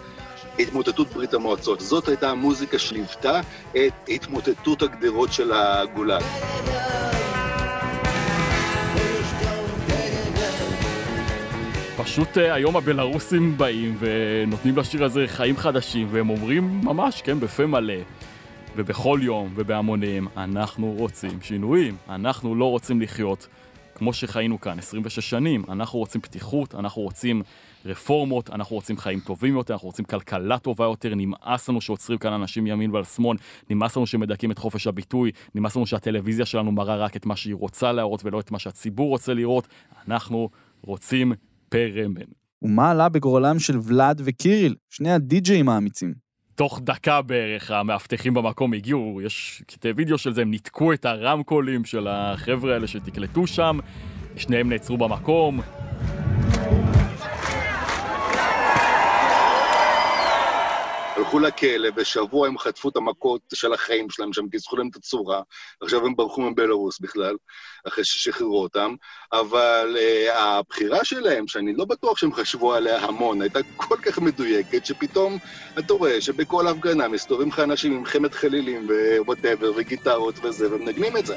[0.60, 1.80] התמוטטות ברית המועצות.
[1.80, 3.40] זאת הייתה המוזיקה שליוותה
[3.72, 6.24] את התמוטטות הגדרות של הגולאג.
[11.98, 17.66] פשוט אה, היום הבלארוסים באים ונותנים לשיר הזה חיים חדשים, והם אומרים ממש, כן, בפה
[17.66, 17.94] מלא,
[18.76, 23.48] ובכל יום ובהמונים, אנחנו רוצים שינויים, אנחנו לא רוצים לחיות
[23.96, 27.42] כמו שחיינו כאן 26 שנים, אנחנו רוצים פתיחות, אנחנו רוצים
[27.86, 32.34] רפורמות, אנחנו רוצים חיים טובים יותר, אנחנו רוצים כלכלה טובה יותר, נמאס לנו שעוצרים כאן
[32.34, 33.38] אנשים מימין ועל שמאל,
[33.70, 37.56] נמאס לנו שמדכאים את חופש הביטוי, נמאס לנו שהטלוויזיה שלנו מראה רק את מה שהיא
[37.56, 39.68] רוצה להראות ולא את מה שהציבור רוצה לראות,
[40.08, 40.50] אנחנו
[40.82, 41.34] רוצים
[41.70, 42.26] פרמן.
[42.62, 46.33] ומה עלה בגורלם של ולאד וקיריל, שני הדי-ג'אים האמיצים?
[46.56, 51.86] תוך דקה בערך המאבטחים במקום הגיעו, יש קטעי וידאו של זה, הם ניתקו את הרמקולים
[51.86, 53.80] של החבר'ה האלה שתקלטו שם,
[54.36, 55.62] שניהם נעצרו במקום.
[61.34, 65.42] הלכו לכלא, ושבוע הם חטפו את המכות של החיים שלהם שם, כיסחו להם את הצורה.
[65.82, 67.36] עכשיו הם ברחו מבלארוס בכלל,
[67.88, 68.96] אחרי ששחררו אותם.
[69.32, 74.86] אבל uh, הבחירה שלהם, שאני לא בטוח שהם חשבו עליה המון, הייתה כל כך מדויקת,
[74.86, 75.38] שפתאום
[75.80, 78.88] אתה רואה שבכל הפגנה מסתובבים לך אנשים עם חמד חלילים
[79.20, 81.36] ווואטאבר, וגיטרות וזה, ומנגנים את זה.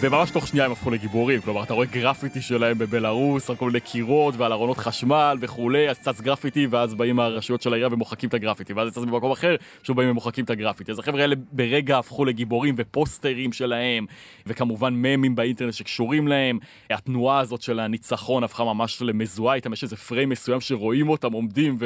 [0.00, 3.80] וממש תוך שנייה הם הפכו לגיבורים, כלומר אתה רואה גרפיטי שלהם בבלארוס, על כל מיני
[3.80, 8.34] קירות ועל ארונות חשמל וכולי, אז צץ גרפיטי ואז באים הרשויות של העירייה ומוחקים את
[8.34, 10.92] הגרפיטי, ואז צץ במקום אחר, שוב באים ומוחקים את הגרפיטי.
[10.92, 14.06] אז החבר'ה האלה ברגע הפכו לגיבורים ופוסטרים שלהם,
[14.46, 16.58] וכמובן ממים באינטרנט שקשורים להם.
[16.90, 21.78] התנועה הזאת של הניצחון הפכה ממש למזוהה איתם, יש איזה פריים מסוים שרואים אותם עומדים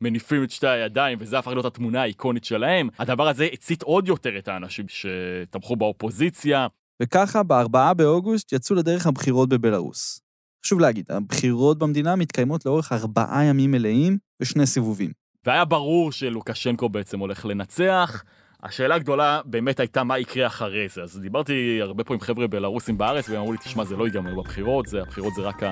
[0.00, 2.88] ומניפים את שתי הידיים, וזה הפך להיות התמונה האיקונית שלהם.
[2.98, 6.66] הדבר הזה הצית עוד יותר את האנשים שתמכו באופוזיציה.
[7.02, 10.20] וככה, ב-4 באוגוסט יצאו לדרך הבחירות בבלארוס.
[10.64, 15.10] חשוב להגיד, הבחירות במדינה מתקיימות לאורך ארבעה ימים מלאים ושני סיבובים.
[15.46, 18.24] והיה ברור שלוקשנקו בעצם הולך לנצח.
[18.62, 21.02] השאלה הגדולה באמת הייתה מה יקרה אחרי זה.
[21.02, 24.34] אז דיברתי הרבה פה עם חבר'ה בלרוסים בארץ, והם אמרו לי, תשמע, זה לא ייגמר
[24.34, 25.62] בבחירות, זה, הבחירות זה רק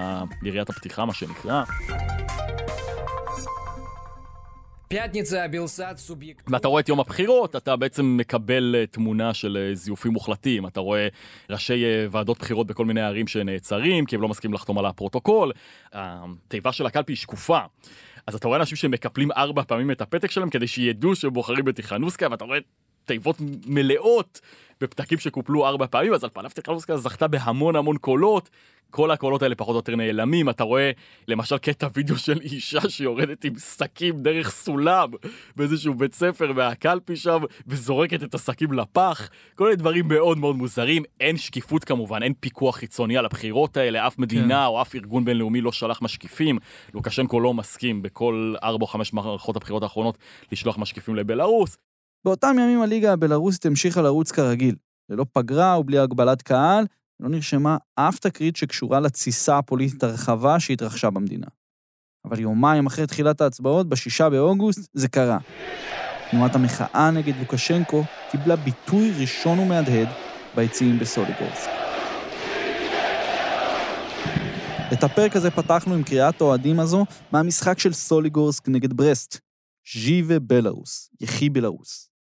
[0.43, 1.65] יריית הפתיחה, מה שנקרא.
[6.46, 10.66] ואתה רואה את יום הבחירות, אתה בעצם מקבל אה, תמונה של אה, זיופים מוחלטים.
[10.66, 11.09] אתה רואה
[11.50, 15.52] ראשי אה, ועדות בחירות בכל מיני ערים שנעצרים, כי הם לא מסכימים לחתום על הפרוטוקול.
[15.92, 17.59] התיבה של הקלפי היא שקופה.
[18.26, 22.26] אז אתה רואה אנשים שמקפלים ארבע פעמים את הפתק שלהם כדי שידעו שהם בוחרים בתיכנוסקה,
[22.31, 22.59] ואתה רואה
[23.05, 24.40] תיבות מלאות
[24.83, 28.51] בפתקים שקופלו ארבע פעמים, אז על פניו תיכנוסקה זכתה בהמון המון קולות.
[28.92, 30.90] כל הקולות האלה פחות או יותר נעלמים, אתה רואה
[31.29, 35.11] למשל קטע וידאו של אישה שיורדת עם שקים דרך סולם
[35.57, 41.03] באיזשהו בית ספר מהקלפי שם, וזורקת את השקים לפח, כל מיני דברים מאוד מאוד מוזרים,
[41.21, 44.66] אין שקיפות כמובן, אין פיקוח חיצוני על הבחירות האלה, אף מדינה כן.
[44.66, 46.59] או אף ארגון בינלאומי לא שלח משקיפים,
[46.95, 50.18] לוקשנקו לא מסכים בכל ארבע או חמש מערכות הבחירות האחרונות
[50.53, 51.77] לשלוח משקיפים לבלארוס.
[52.25, 54.75] באותם ימים הליגה הבלארוסית המשיכה לרוץ כרגיל,
[55.09, 56.85] ללא פגרה ובלי הגבלת קהל,
[57.21, 61.47] לא נרשמה אף תקרית שקשורה לתסיסה הפוליטית הרחבה שהתרחשה במדינה.
[62.25, 65.39] אבל יומיים אחרי תחילת ההצבעות, ב-6 באוגוסט, זה קרה.
[66.31, 70.09] תנועת המחאה נגד לוקשנקו קיבלה ביטוי ראשון ומהדהד
[70.57, 71.71] ביציעים בסוליגורסק.
[74.93, 79.41] את הפרק הזה פתחנו עם קריאת האוהדים הזו מהמשחק של סוליגורסק נגד ברסט,
[79.93, 82.12] ז'יבה בלארוס, יחי בלארוס.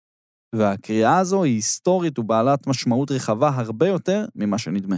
[0.54, 4.96] והקריאה הזו היא היסטורית ובעלת משמעות רחבה הרבה יותר ממה שנדמה.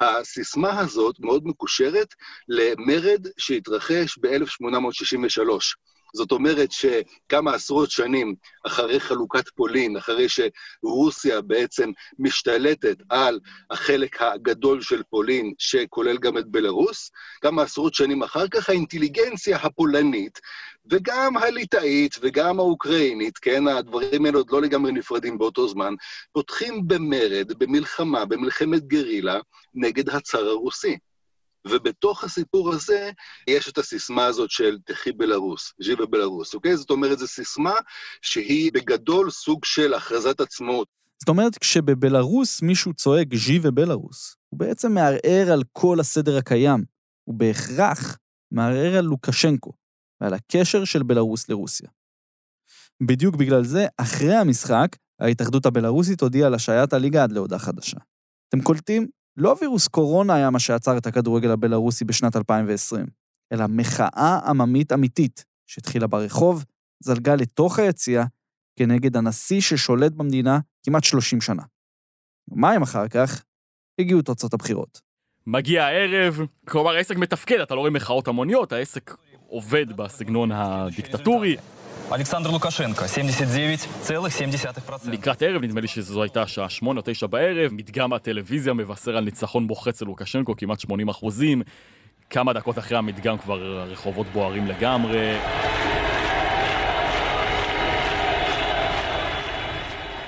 [0.00, 2.14] הסיסמה הזאת מאוד מקושרת
[2.48, 5.76] למרד שהתרחש ב-1863.
[6.16, 8.34] זאת אומרת שכמה עשרות שנים
[8.66, 16.46] אחרי חלוקת פולין, אחרי שרוסיה בעצם משתלטת על החלק הגדול של פולין, שכולל גם את
[16.46, 20.40] בלרוס, כמה עשרות שנים אחר כך האינטליגנציה הפולנית,
[20.90, 25.94] וגם הליטאית וגם האוקראינית, כן, הדברים האלה עוד לא לגמרי נפרדים באותו זמן,
[26.32, 29.38] פותחים במרד, במלחמה, במלחמת גרילה,
[29.74, 30.98] נגד הצאר הרוסי.
[31.70, 33.10] ובתוך הסיפור הזה
[33.48, 36.76] יש את הסיסמה הזאת של תחי בלרוס, ז'יבה בלרוס, אוקיי?
[36.76, 37.74] זאת אומרת, זו סיסמה
[38.22, 40.88] שהיא בגדול סוג של הכרזת עצמאות.
[41.18, 46.84] זאת אומרת, כשבבלרוס מישהו צועק ז'י ובלרוס, הוא בעצם מערער על כל הסדר הקיים.
[47.24, 48.18] הוא בהכרח
[48.52, 49.72] מערער על לוקשנקו
[50.20, 51.88] ועל הקשר של בלרוס לרוסיה.
[53.02, 57.98] בדיוק בגלל זה, אחרי המשחק, ההתאחדות הבלרוסית הודיעה על השעיית הליגה עד להודעה חדשה.
[58.48, 59.08] אתם קולטים?
[59.36, 63.06] לא וירוס קורונה היה מה שעצר את הכדורגל הבלארוסי בשנת 2020,
[63.52, 66.64] אלא מחאה עממית אמיתית, שהתחילה ברחוב,
[67.00, 68.24] זלגה לתוך היציאה,
[68.76, 71.62] כנגד הנשיא ששולט במדינה כמעט 30 שנה.
[72.50, 73.44] יומיים אחר כך,
[74.00, 75.00] הגיעו תוצאות הבחירות.
[75.46, 81.56] מגיע הערב, כלומר העסק מתפקד, אתה לא רואה מחאות המוניות, העסק עובד בסגנון הדיקטטורי.
[82.12, 84.92] אלכסנדר לוקשנקו, 79.7%.
[85.04, 89.24] לקראת ערב, נדמה לי שזו הייתה שעה 8 או 9 בערב, מדגם הטלוויזיה מבשר על
[89.24, 91.62] ניצחון מוחץ ללוקשנקו, כמעט 80 אחוזים.
[92.30, 95.32] כמה דקות אחרי המדגם כבר הרחובות בוערים לגמרי.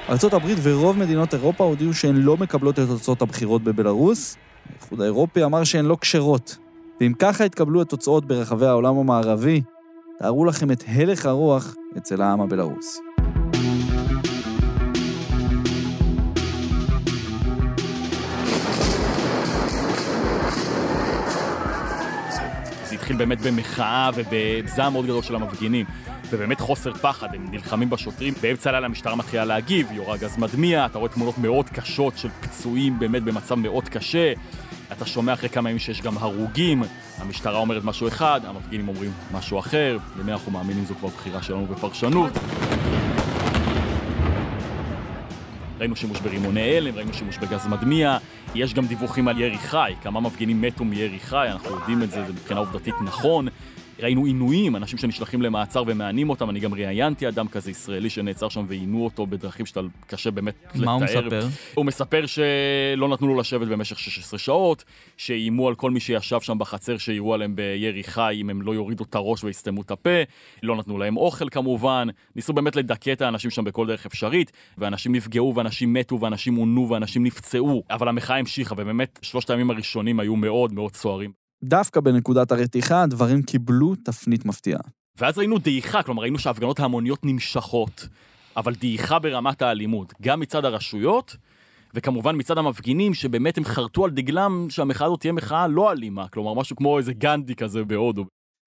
[0.08, 4.36] ארה"ב ורוב מדינות אירופה הודיעו שהן לא מקבלות את תוצאות הבחירות בבלארוס.
[4.70, 6.56] האיחוד האירופי אמר שהן לא כשרות.
[7.00, 9.62] ואם ככה התקבלו התוצאות ברחבי העולם המערבי,
[10.18, 13.00] תארו לכם את הלך הרוח אצל העם הבלארוסי.
[22.92, 25.86] מתחיל באמת במחאה ובזעם מאוד גדול של המפגינים,
[26.30, 30.98] ובאמת חוסר פחד, הם נלחמים בשוטרים, באמצע הלילה המשטרה מתחילה להגיב, יורה גז מדמיע, אתה
[30.98, 34.32] רואה תמונות מאוד קשות של פצועים באמת במצב מאוד קשה,
[34.92, 36.82] אתה שומע אחרי כמה ימים שיש גם הרוגים,
[37.18, 41.66] המשטרה אומרת משהו אחד, המפגינים אומרים משהו אחר, למי אנחנו מאמינים זו כבר בחירה שלנו
[41.66, 42.32] בפרשנות.
[45.78, 48.18] ראינו שימוש ברימוני הלם, ראינו שימוש בגז מדמיע,
[48.54, 52.24] יש גם דיווחים על ירי חי, כמה מפגינים מתו מירי חי, אנחנו יודעים את זה,
[52.26, 53.48] זה מבחינה עובדתית נכון.
[54.00, 58.64] ראינו עינויים, אנשים שנשלחים למעצר ומענים אותם, אני גם ראיינתי אדם כזה ישראלי שנעצר שם
[58.68, 60.84] ועינו אותו בדרכים שאתה קשה באמת לתאר.
[60.84, 61.40] מה הוא מספר?
[61.74, 64.84] הוא מספר שלא נתנו לו לשבת במשך 16 שעות,
[65.16, 69.04] שאיימו על כל מי שישב שם בחצר שיירו עליהם בירי חי אם הם לא יורידו
[69.04, 70.10] את הראש ויסתמו את הפה,
[70.62, 75.14] לא נתנו להם אוכל כמובן, ניסו באמת לדכא את האנשים שם בכל דרך אפשרית, ואנשים
[75.14, 80.36] נפגעו ואנשים מתו ואנשים עונו ואנשים נפצעו, אבל המחאה המשיכה, ובאמת שלושת הימים הראשונים היו
[80.36, 81.47] מאוד מאוד סוערים.
[81.64, 84.80] דווקא בנקודת הרתיחה הדברים קיבלו תפנית מפתיעה.
[85.18, 88.08] ואז ראינו דעיכה, כלומר ראינו שההפגנות ההמוניות נמשכות,
[88.56, 91.36] אבל דעיכה ברמת האלימות, גם מצד הרשויות,
[91.94, 96.54] וכמובן מצד המפגינים, שבאמת הם חרטו על דגלם שהמחאה הזאת תהיה מחאה לא אלימה, כלומר
[96.54, 98.24] משהו כמו איזה גנדי כזה בהודו.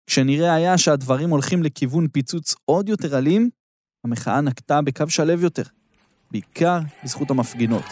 [0.10, 3.50] כשנראה היה שהדברים הולכים לכיוון פיצוץ עוד יותר אלים,
[4.06, 5.64] המחאה נקטה בקו שלו יותר,
[6.32, 7.84] בעיקר בזכות המפגינות.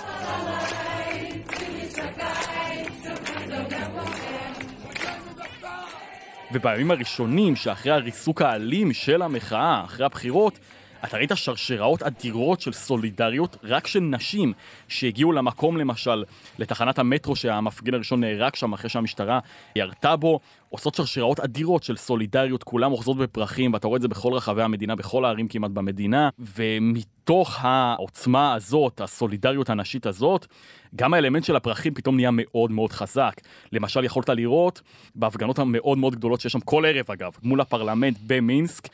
[6.52, 10.60] ובימים הראשונים, שאחרי הריסוק האלים של המחאה, אחרי הבחירות,
[11.04, 14.54] אתה ראית שרשראות אדירות של סולידריות רק של נשים
[14.88, 16.24] שהגיעו למקום למשל,
[16.60, 19.40] לתחנת המטרו שהמפגין הראשון נהרג שם אחרי שהמשטרה
[19.76, 24.34] ירתה בו, עושות שרשראות אדירות של סולידריות, כולם אוחזות בפרחים, ואתה רואה את זה בכל
[24.34, 30.48] רחבי המדינה, בכל הערים כמעט במדינה, ומתוך העוצמה הזאת, הסולידריות הנשית הזאת,
[30.96, 33.34] גם האלמנט של הפרחים פתאום נהיה מאוד מאוד חזק.
[33.72, 34.82] למשל, יכולת לראות
[35.16, 38.88] בהפגנות המאוד מאוד גדולות שיש שם כל ערב אגב, מול הפרלמנט במינסק,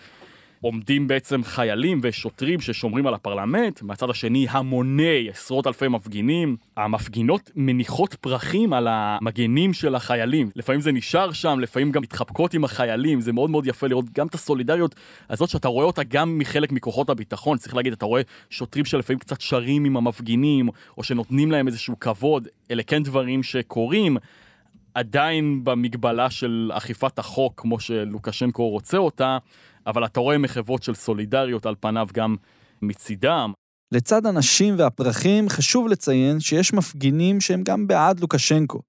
[0.65, 6.58] עומדים בעצם חיילים ושוטרים ששומרים על הפרלמנט, מהצד השני המוני עשרות אלפי מפגינים.
[6.78, 10.49] המפגינות מניחות פרחים על המגנים של החיילים.
[10.56, 14.28] לפעמים זה נשאר שם, לפעמים גם מתחבקות עם החיילים, זה מאוד מאוד יפה לראות גם
[14.28, 14.95] את הסולידריות
[15.30, 17.58] הזאת שאתה רואה אותה גם מחלק מכוחות הביטחון.
[17.58, 22.47] צריך להגיד, אתה רואה שוטרים שלפעמים קצת שרים עם המפגינים, או שנותנים להם איזשהו כבוד,
[22.71, 24.17] אלה כן דברים שקורים.
[24.93, 29.38] עדיין במגבלה של אכיפת החוק, כמו שלוקשנקו רוצה אותה,
[29.88, 32.36] אבל אתה רואה מחוות של סולידריות על פניו גם
[32.82, 33.52] מצידם.
[33.91, 38.82] לצד הנשים והפרחים, חשוב לציין שיש מפגינים שהם גם בעד לוקשנקו.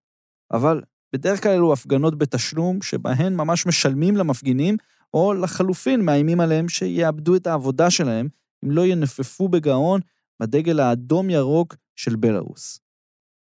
[0.52, 0.82] אבל
[1.12, 4.76] בדרך כלל אלו הפגנות בתשלום, שבהן ממש משלמים למפגינים,
[5.14, 8.28] או לחלופין מאיימים עליהם שיאבדו את העבודה שלהם,
[8.64, 10.00] אם לא ינפפו בגאון
[10.40, 12.80] בדגל האדום-ירוק של בלארוס.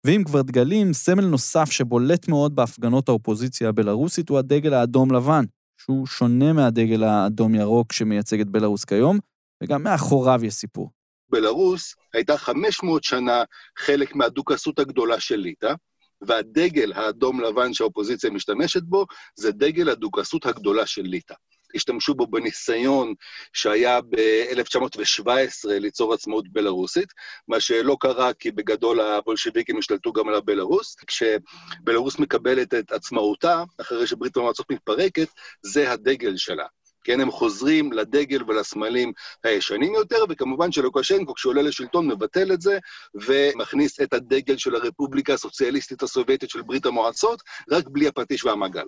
[0.06, 5.46] ואם כבר דגלים, סמל נוסף שבולט מאוד בהפגנות האופוזיציה הבלארוסית הוא הדגל האדום-לבן,
[5.92, 9.20] שהוא שונה מהדגל האדום-ירוק שמייצג את בלארוס כיום,
[9.64, 10.92] וגם מאחוריו יש סיפור.
[11.30, 13.44] בלארוס הייתה 500 שנה
[13.78, 15.74] חלק מהדוכסות הגדולה של ליטא,
[16.22, 21.36] והדגל האדום-לבן שהאופוזיציה משתמשת בו, זה דגל הדוכסות הגדולה של ליטא.
[21.76, 23.14] השתמשו בו בניסיון
[23.54, 25.30] שהיה ב-1917
[25.68, 27.14] ליצור עצמאות בלארוסית,
[27.48, 30.96] מה שלא קרה כי בגדול הבולשביקים השתלטו גם על הבלארוס.
[31.08, 35.28] כשבלארוס מקבלת את עצמאותה, אחרי שברית המועצות מתפרקת,
[35.62, 36.66] זה הדגל שלה.
[37.08, 39.12] כן, הם חוזרים לדגל ולסמלים
[39.44, 42.78] הישנים יותר, וכמובן שלוקשנקו, כשהוא עולה לשלטון, מבטל את זה,
[43.16, 48.86] ומכניס את הדגל של הרפובליקה הסוציאליסטית הסובייטית של ברית המועצות, רק בלי הפטיש והמגל.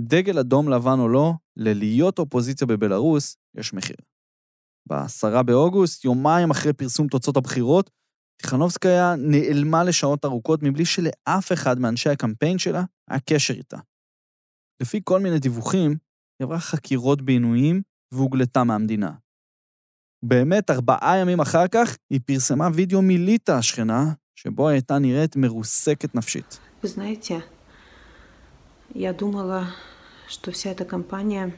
[0.00, 3.96] דגל אדום לבן או לא, ללהיות אופוזיציה בבלארוס יש מחיר.
[4.88, 7.90] ב-10 באוגוסט, יומיים אחרי פרסום תוצאות הבחירות,
[8.42, 13.78] טיכנובסקיה נעלמה לשעות ארוכות מבלי שלאף אחד מאנשי הקמפיין שלה היה קשר איתה.
[14.82, 19.12] לפי כל מיני דיווחים, היא עברה חקירות בעינויים והוגלתה מהמדינה.
[20.24, 26.58] באמת, ארבעה ימים אחר כך, היא פרסמה וידאו מליטא השכנה, שבו הייתה נראית מרוסקת נפשית.
[26.82, 27.34] Вы знаете,
[28.94, 29.66] я думала,
[30.28, 31.54] что вся эта компания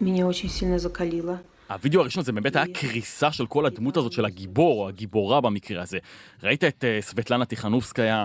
[0.00, 1.40] меня очень сильно закалила.
[1.70, 5.82] הווידאו הראשון זה באמת היה קריסה של כל הדמות הזאת של הגיבור, או הגיבורה במקרה
[5.82, 5.98] הזה.
[6.42, 8.24] ראית את uh, סבטלנה טיכנובסקיה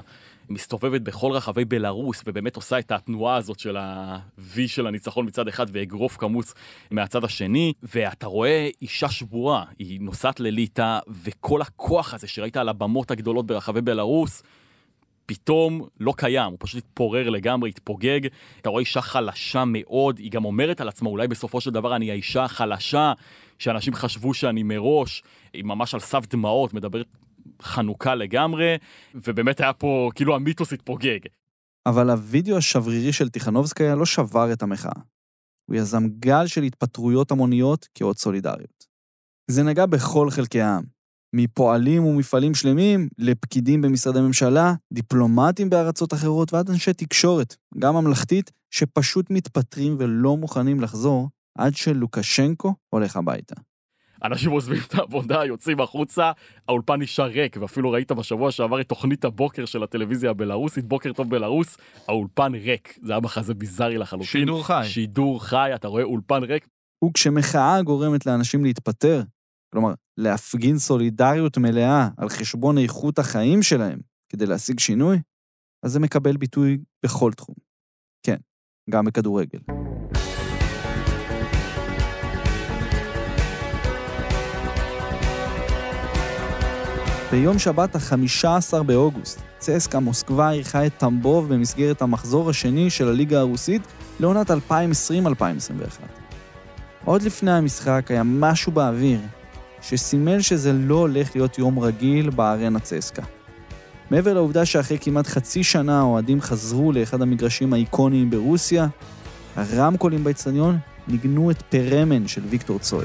[0.50, 5.66] מסתובבת בכל רחבי בלארוס, ובאמת עושה את התנועה הזאת של ה-V של הניצחון מצד אחד
[5.72, 6.54] ואגרוף קמוץ
[6.92, 13.12] מהצד השני, ואתה רואה אישה שבורה, היא נוסעת לליטא, וכל הכוח הזה שראית על הבמות
[13.12, 14.44] הגדולות ברחבי בלארוס,
[15.27, 18.21] פתאום לא קיים, הוא פשוט התפורר לגמרי, התפוגג.
[18.61, 22.11] אתה רואה אישה חלשה מאוד, היא גם אומרת על עצמה, אולי בסופו של דבר אני
[22.11, 23.13] האישה החלשה,
[23.59, 27.07] שאנשים חשבו שאני מראש, היא ממש על סף דמעות, מדברת
[27.63, 28.77] חנוכה לגמרי,
[29.15, 31.19] ובאמת היה פה, כאילו המיתוס התפוגג.
[31.87, 35.01] אבל הווידאו השברירי של טיכנובסקיה לא שבר את המחאה.
[35.67, 38.87] הוא יזם גל של התפטרויות המוניות כאות סולידריות.
[39.51, 40.85] זה נגע בכל חלקי העם,
[41.33, 49.31] מפועלים ומפעלים שלמים לפקידים במשרדי ממשלה, דיפלומטים בארצות אחרות ועד אנשי תקשורת, גם ממלכתית, שפשוט
[49.31, 53.55] מתפטרים ולא מוכנים לחזור עד שלוקשנקו הולך הביתה.
[54.25, 56.33] אנשים עוזבים את העבודה, יוצאים החוצה,
[56.69, 61.31] האולפן נשאר ריק, ואפילו ראית בשבוע שעבר את תוכנית הבוקר של הטלוויזיה הבלארוסית, בוקר טוב
[61.31, 61.77] בלארוס,
[62.09, 62.99] האולפן ריק.
[63.03, 64.27] זה היה מחזה ביזארי לחלוטין.
[64.27, 64.83] שידור חי.
[64.85, 66.69] שידור חי, אתה רואה אולפן ריק.
[67.05, 69.23] וכשמחאה גורמת לאנשים להתפטר,
[69.77, 73.99] כלומר, להפגין סולידריות מלאה על חשבון איכות החיים שלהם
[74.29, 75.19] כדי להשיג שינוי,
[75.83, 77.55] אז זה מקבל ביטוי בכל תחום.
[78.23, 78.37] כן,
[78.91, 79.59] גם בכדורגל.
[87.31, 93.83] ביום שבת ה-15 באוגוסט, צסקה מוסקבה אירחה את טמבוב במסגרת המחזור השני של הליגה הרוסית
[94.21, 94.55] לעונת 2020-2021.
[97.05, 99.21] עוד לפני המשחק היה משהו באוויר
[99.89, 103.23] שסימן שזה לא הולך להיות יום רגיל בארנה צסקה.
[104.11, 108.87] מעבר לעובדה שאחרי כמעט חצי שנה האוהדים חזרו לאחד המגרשים האיקוניים ברוסיה,
[109.57, 110.79] הרמקולים באצטדיון
[111.09, 113.05] ניגנו את פרמן של ויקטור צוי.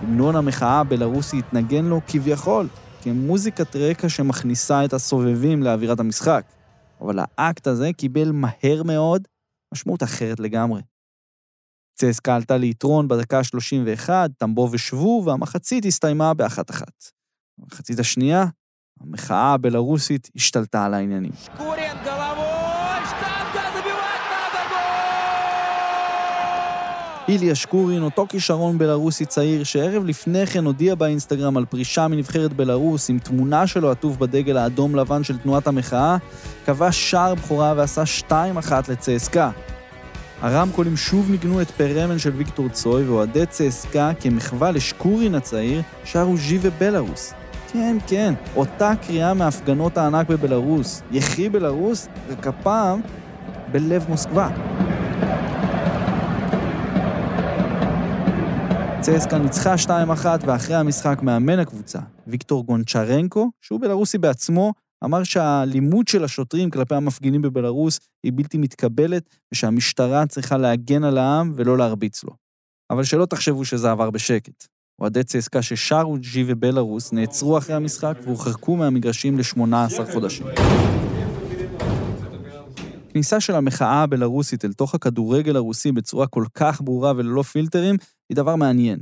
[0.00, 2.68] המנון המחאה הבלארוסי התנגן לו כביכול
[3.02, 6.44] כמוזיקת רקע שמכניסה את הסובבים לאווירת המשחק.
[7.00, 9.28] אבל האקט הזה קיבל מהר מאוד
[9.72, 10.82] משמעות אחרת לגמרי.
[11.94, 17.04] צסקה עלתה ליתרון בדקה ה-31, טמבו ושבו, והמחצית הסתיימה באחת-אחת.
[17.58, 18.44] במחצית השנייה,
[19.00, 21.32] המחאה הבלארוסית השתלטה על העניינים.
[27.32, 33.10] איליה שקורין, אותו כישרון בלרוסי צעיר, שערב לפני כן הודיע באינסטגרם על פרישה מנבחרת בלרוס
[33.10, 36.16] עם תמונה שלו עטוף בדגל האדום-לבן של תנועת המחאה,
[36.66, 38.32] כבש שער בכורה ועשה 2-1
[38.88, 39.50] לצסקה.
[40.40, 46.58] הרמקולים שוב ניגנו את פרמן של ויקטור צוי, ואוהדי צסקה, כמחווה לשקורין הצעיר, שרו ז'י
[46.62, 47.32] ובלרוס.
[47.72, 51.02] כן, כן, אותה קריאה מהפגנות הענק בבלרוס.
[51.10, 53.00] יחי בלרוס, רק הפעם
[53.72, 54.48] בלב מוסקבה.
[59.02, 59.88] צסקה ניצחה 2-1,
[60.46, 64.72] ואחרי המשחק מאמן הקבוצה, ויקטור גונצ'רנקו, שהוא בלרוסי בעצמו,
[65.04, 69.22] אמר שהאלימות של השוטרים כלפי המפגינים בבלרוס היא בלתי מתקבלת,
[69.52, 72.30] ושהמשטרה צריכה להגן על העם ולא להרביץ לו.
[72.90, 74.66] אבל שלא תחשבו שזה עבר בשקט.
[75.00, 80.46] אוהדי צסקה ששרו ג'י ובלרוס נעצרו אחרי המשחק והורחקו מהמגרשים ל-18 חודשים.
[83.12, 87.96] כניסה של המחאה הבלרוסית אל תוך הכדורגל הרוסי בצורה כל כך ברורה וללא פילטרים,
[88.28, 89.00] היא דבר מעניין.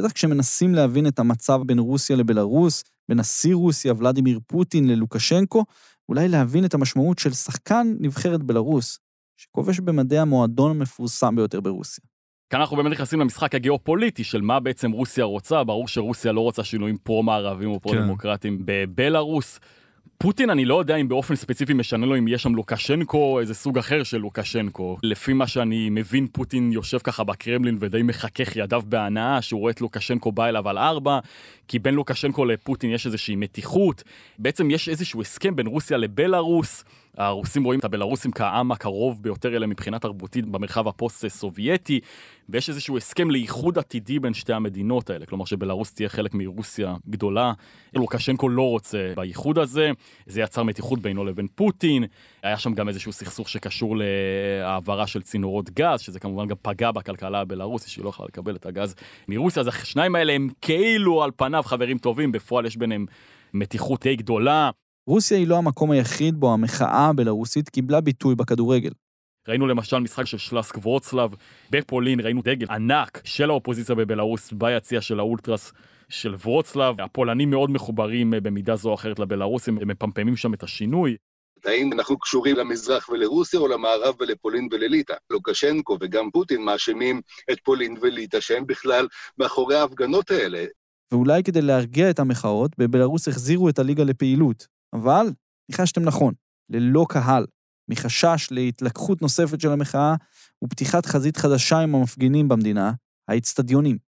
[0.00, 5.64] בטח כשמנסים להבין את המצב בין רוסיה לבלרוס, בין נשיא רוסיה ולדימיר פוטין ללוקשנקו,
[6.08, 8.98] אולי להבין את המשמעות של שחקן נבחרת בלרוס,
[9.36, 12.04] שכובש במדי המועדון המפורסם ביותר ברוסיה.
[12.50, 16.64] כאן אנחנו באמת נכנסים למשחק הגיאופוליטי של מה בעצם רוסיה רוצה, ברור שרוסיה לא רוצה
[16.64, 18.62] שינויים פרו-מערבים או פרו-דמוקרטיים כן.
[18.66, 19.60] בבלארוס.
[20.22, 23.54] פוטין אני לא יודע אם באופן ספציפי משנה לו אם יש שם לוקשנקו או איזה
[23.54, 24.98] סוג אחר של לוקשנקו.
[25.02, 29.80] לפי מה שאני מבין פוטין יושב ככה בקרמלין ודי מחכך ידיו בהנאה שהוא רואה את
[29.80, 31.18] לוקשנקו בא אליו על ארבע
[31.68, 34.02] כי בין לוקשנקו לפוטין יש איזושהי מתיחות.
[34.38, 36.84] בעצם יש איזשהו הסכם בין רוסיה לבלארוס.
[37.16, 42.00] הרוסים רואים את הבלארוסים כעם הקרוב ביותר אליהם מבחינה תרבותית במרחב הפוסט-סובייטי,
[42.48, 47.52] ויש איזשהו הסכם לאיחוד עתידי בין שתי המדינות האלה, כלומר שבלארוס תהיה חלק מרוסיה גדולה.
[47.94, 49.90] לוקשנקו לא רוצה באיחוד הזה,
[50.26, 52.04] זה יצר מתיחות בינו לבין פוטין,
[52.42, 57.40] היה שם גם איזשהו סכסוך שקשור להעברה של צינורות גז, שזה כמובן גם פגע בכלכלה
[57.40, 58.94] הבלארוסית, שהיא לא יכולה לקבל את הגז
[59.28, 63.06] מרוסיה, אז השניים האלה הם כאילו על פניו חברים טובים, בפועל יש ביניהם
[63.54, 64.70] מתיחות די גדולה.
[65.06, 68.90] רוסיה היא לא המקום היחיד בו המחאה הבלארוסית קיבלה ביטוי בכדורגל.
[69.48, 71.34] ראינו למשל משחק של שלאסק וורצלב
[71.70, 75.72] בפולין, ראינו דגל ענק של האופוזיציה בבלארוס ביציע של האולטרס
[76.08, 77.00] של וורצלב.
[77.00, 81.16] הפולנים מאוד מחוברים במידה זו או אחרת לבלארוסים, הם מפמפמים שם את השינוי.
[81.64, 85.14] האם אנחנו קשורים למזרח ולרוסיה או למערב ולפולין ולליטא?
[85.30, 87.20] לוקשנקו וגם פוטין מאשימים
[87.52, 90.64] את פולין וליטא שהם בכלל מאחורי ההפגנות האלה.
[91.12, 94.71] ואולי כדי להרגיע את המחאות, בבלארוס החזירו את הליגה לפעילות.
[94.92, 95.26] אבל
[95.70, 96.34] ניחשתם נכון,
[96.68, 97.46] ללא קהל,
[97.90, 100.14] מחשש להתלקחות נוספת של המחאה
[100.64, 102.92] ופתיחת חזית חדשה עם המפגינים במדינה,
[103.28, 103.98] האצטדיונים.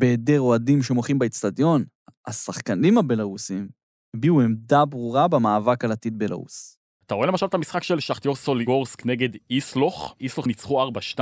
[0.00, 1.84] בהיעדר אוהדים שמוחים באצטדיון,
[2.26, 3.68] השחקנים הבלארוסים
[4.16, 6.78] הביעו עמדה ברורה במאבק על עתיד בלארוס.
[7.06, 11.20] אתה רואה למשל את המשחק של שחטיור סוליגורסק נגד איסלוך, איסלוך ניצחו 4-2,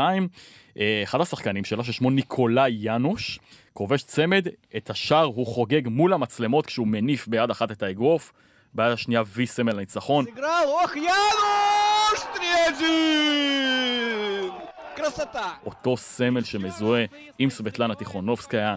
[0.79, 3.41] אה, אחד השחקנים שלה ששמו ניקולאי יאנוש,
[3.73, 4.47] כובש צמד,
[4.77, 8.33] את השער הוא חוגג מול המצלמות כשהוא מניף ביד אחת את האגרוף,
[8.75, 10.25] ביד השנייה וי סמל לניצחון.
[15.67, 17.05] אותו סמל שמזוהה
[17.39, 18.77] עם סבטלנה טיכונובסקיה,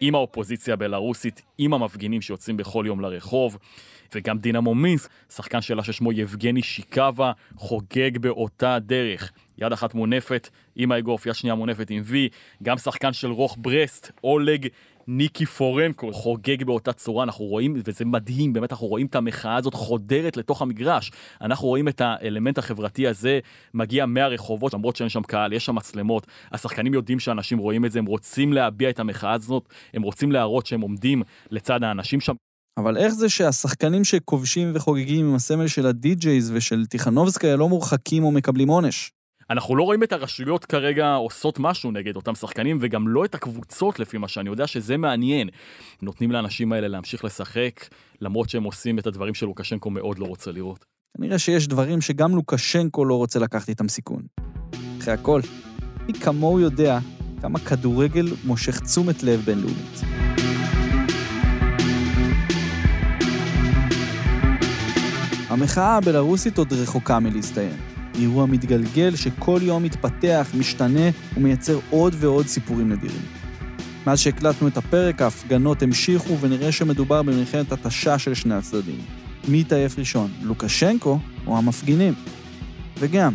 [0.00, 3.58] עם האופוזיציה הבלארוסית, עם המפגינים שיוצאים בכל יום לרחוב,
[4.14, 9.32] וגם דינמו מינסק, שחקן שלה ששמו יבגני שיקאבה, חוגג באותה דרך.
[9.58, 12.28] יד אחת מונפת עם האגרוף, יד שנייה מונפת עם וי,
[12.62, 14.68] גם שחקן של רוך ברסט, אולג
[15.08, 19.74] ניקי פורנקו, חוגג באותה צורה, אנחנו רואים, וזה מדהים, באמת אנחנו רואים את המחאה הזאת
[19.74, 21.12] חודרת לתוך המגרש.
[21.40, 23.38] אנחנו רואים את האלמנט החברתי הזה
[23.74, 27.98] מגיע מהרחובות, למרות שאין שם קהל, יש שם מצלמות, השחקנים יודעים שאנשים רואים את זה,
[27.98, 32.34] הם רוצים להביע את המחאה הזאת, הם רוצים להראות שהם עומדים לצד האנשים שם.
[32.78, 38.30] אבל איך זה שהשחקנים שכובשים וחוגגים עם הסמל של הדי-ג'ייז ושל טיכנובסקיה לא מורחקים או
[38.30, 39.13] מקבלים עונש?
[39.50, 43.98] אנחנו לא רואים את הרשויות כרגע עושות משהו נגד אותם שחקנים, וגם לא את הקבוצות
[43.98, 45.48] לפי מה שאני יודע, שזה מעניין.
[46.02, 47.88] נותנים לאנשים האלה להמשיך לשחק,
[48.20, 50.84] למרות שהם עושים את הדברים שלוקשנקו מאוד לא רוצה לראות.
[51.16, 54.22] כנראה שיש דברים שגם לוקשנקו לא רוצה לקחת איתם סיכון.
[54.98, 55.40] אחרי הכל,
[56.06, 56.98] מי כמוהו יודע
[57.42, 60.00] כמה כדורגל מושך תשומת לב בינלאומית.
[65.48, 67.93] המחאה הבלארוסית עוד רחוקה מלהסתיים.
[68.20, 73.22] אירוע מתגלגל שכל יום מתפתח, משתנה ומייצר עוד ועוד סיפורים נדירים.
[74.06, 78.98] מאז שהקלטנו את הפרק, ההפגנות המשיכו ונראה שמדובר במלחמת התשה של שני הצדדים.
[79.48, 82.14] מי יתעייף ראשון, לוקשנקו או המפגינים?
[82.98, 83.32] וגם,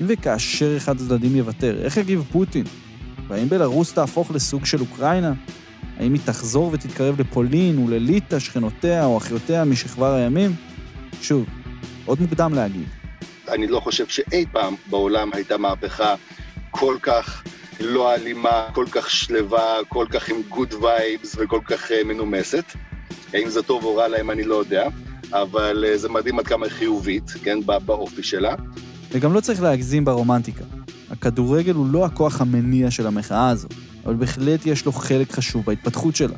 [0.00, 2.64] אם וכאשר אחד הצדדים יוותר, איך יגיב פוטין?
[3.28, 5.32] והאם בלרוס תהפוך לסוג של אוקראינה?
[5.98, 10.54] האם היא תחזור ותתקרב לפולין ולליטא, שכנותיה או אחיותיה משכבר הימים?
[11.22, 11.44] שוב,
[12.04, 12.99] עוד מוקדם להגיד.
[13.50, 16.14] אני לא חושב שאי פעם בעולם הייתה מהפכה
[16.70, 17.42] כל כך
[17.80, 22.64] לא אלימה, כל כך שלווה, כל כך עם good vibes וכל כך אה, מנומסת.
[23.34, 24.88] האם זה טוב או רע להם אני לא יודע,
[25.32, 28.54] אבל אה, זה מדהים עד כמה היא חיובית, כן, באופי שלה.
[29.10, 30.64] וגם לא צריך להגזים ברומנטיקה.
[31.10, 33.68] הכדורגל הוא לא הכוח המניע של המחאה הזו,
[34.06, 36.36] אבל בהחלט יש לו חלק חשוב בהתפתחות שלה.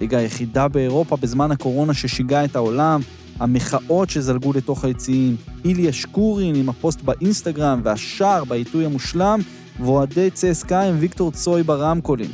[0.00, 3.00] ליגה היחידה באירופה בזמן הקורונה ששיגעה את העולם,
[3.40, 9.40] המחאות שזלגו לתוך היציעים, איליה שקורין עם הפוסט באינסטגרם והשער בעיתוי המושלם,
[9.80, 12.30] ואוהדי צסקה עם ויקטור צוי ברמקולים.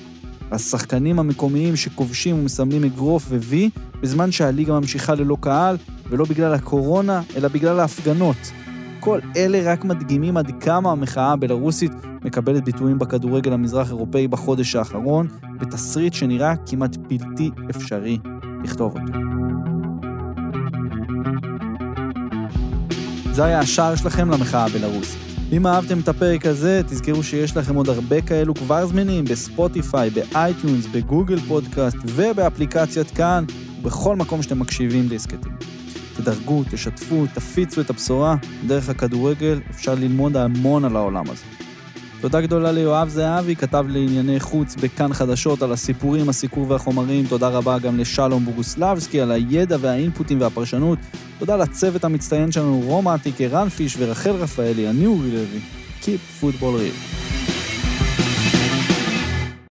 [0.51, 3.55] השחקנים המקומיים שכובשים ומסמלים אגרוף ו-V,
[4.01, 5.77] בזמן שהליגה ממשיכה ללא קהל,
[6.11, 8.53] ולא בגלל הקורונה, אלא בגלל ההפגנות.
[9.01, 11.93] כל אלה רק מדגימים עד כמה המחאה הבלארוסית
[12.25, 15.29] מקבלת ביטויים בכדורגל המזרח-אירופאי בחודש האחרון,
[15.61, 18.19] בתסריט שנראה כמעט בלתי אפשרי
[18.65, 19.38] לכתוב אותו.
[23.39, 25.21] זה היה השער שלכם למחאה הבלארוסית.
[25.53, 30.20] אם אהבתם את הפרק הזה, תזכרו שיש לכם עוד הרבה כאלו כבר זמינים בספוטיפיי, ב
[30.20, 33.45] iTunes, בגוגל פודקאסט ובאפליקציית כאן,
[33.81, 35.53] ובכל מקום שאתם מקשיבים להסכתים.
[36.17, 38.37] תדרגו, תשתפו, תפיצו את הבשורה.
[38.67, 41.68] דרך הכדורגל אפשר ללמוד המון על העולם הזה.
[42.21, 47.27] תודה גדולה ליואב זהבי, כתב לענייני חוץ בכאן חדשות על הסיפורים, הסיקור והחומרים.
[47.27, 50.99] תודה רבה גם לשלום בוגוסלבסקי על הידע והאינפוטים והפרשנות.
[51.39, 55.61] תודה לצוות המצטיין שלנו, רומא עתיק, ערן פיש ורחל רפאלי, אני אורי לוי.
[56.03, 57.48] Keep football real.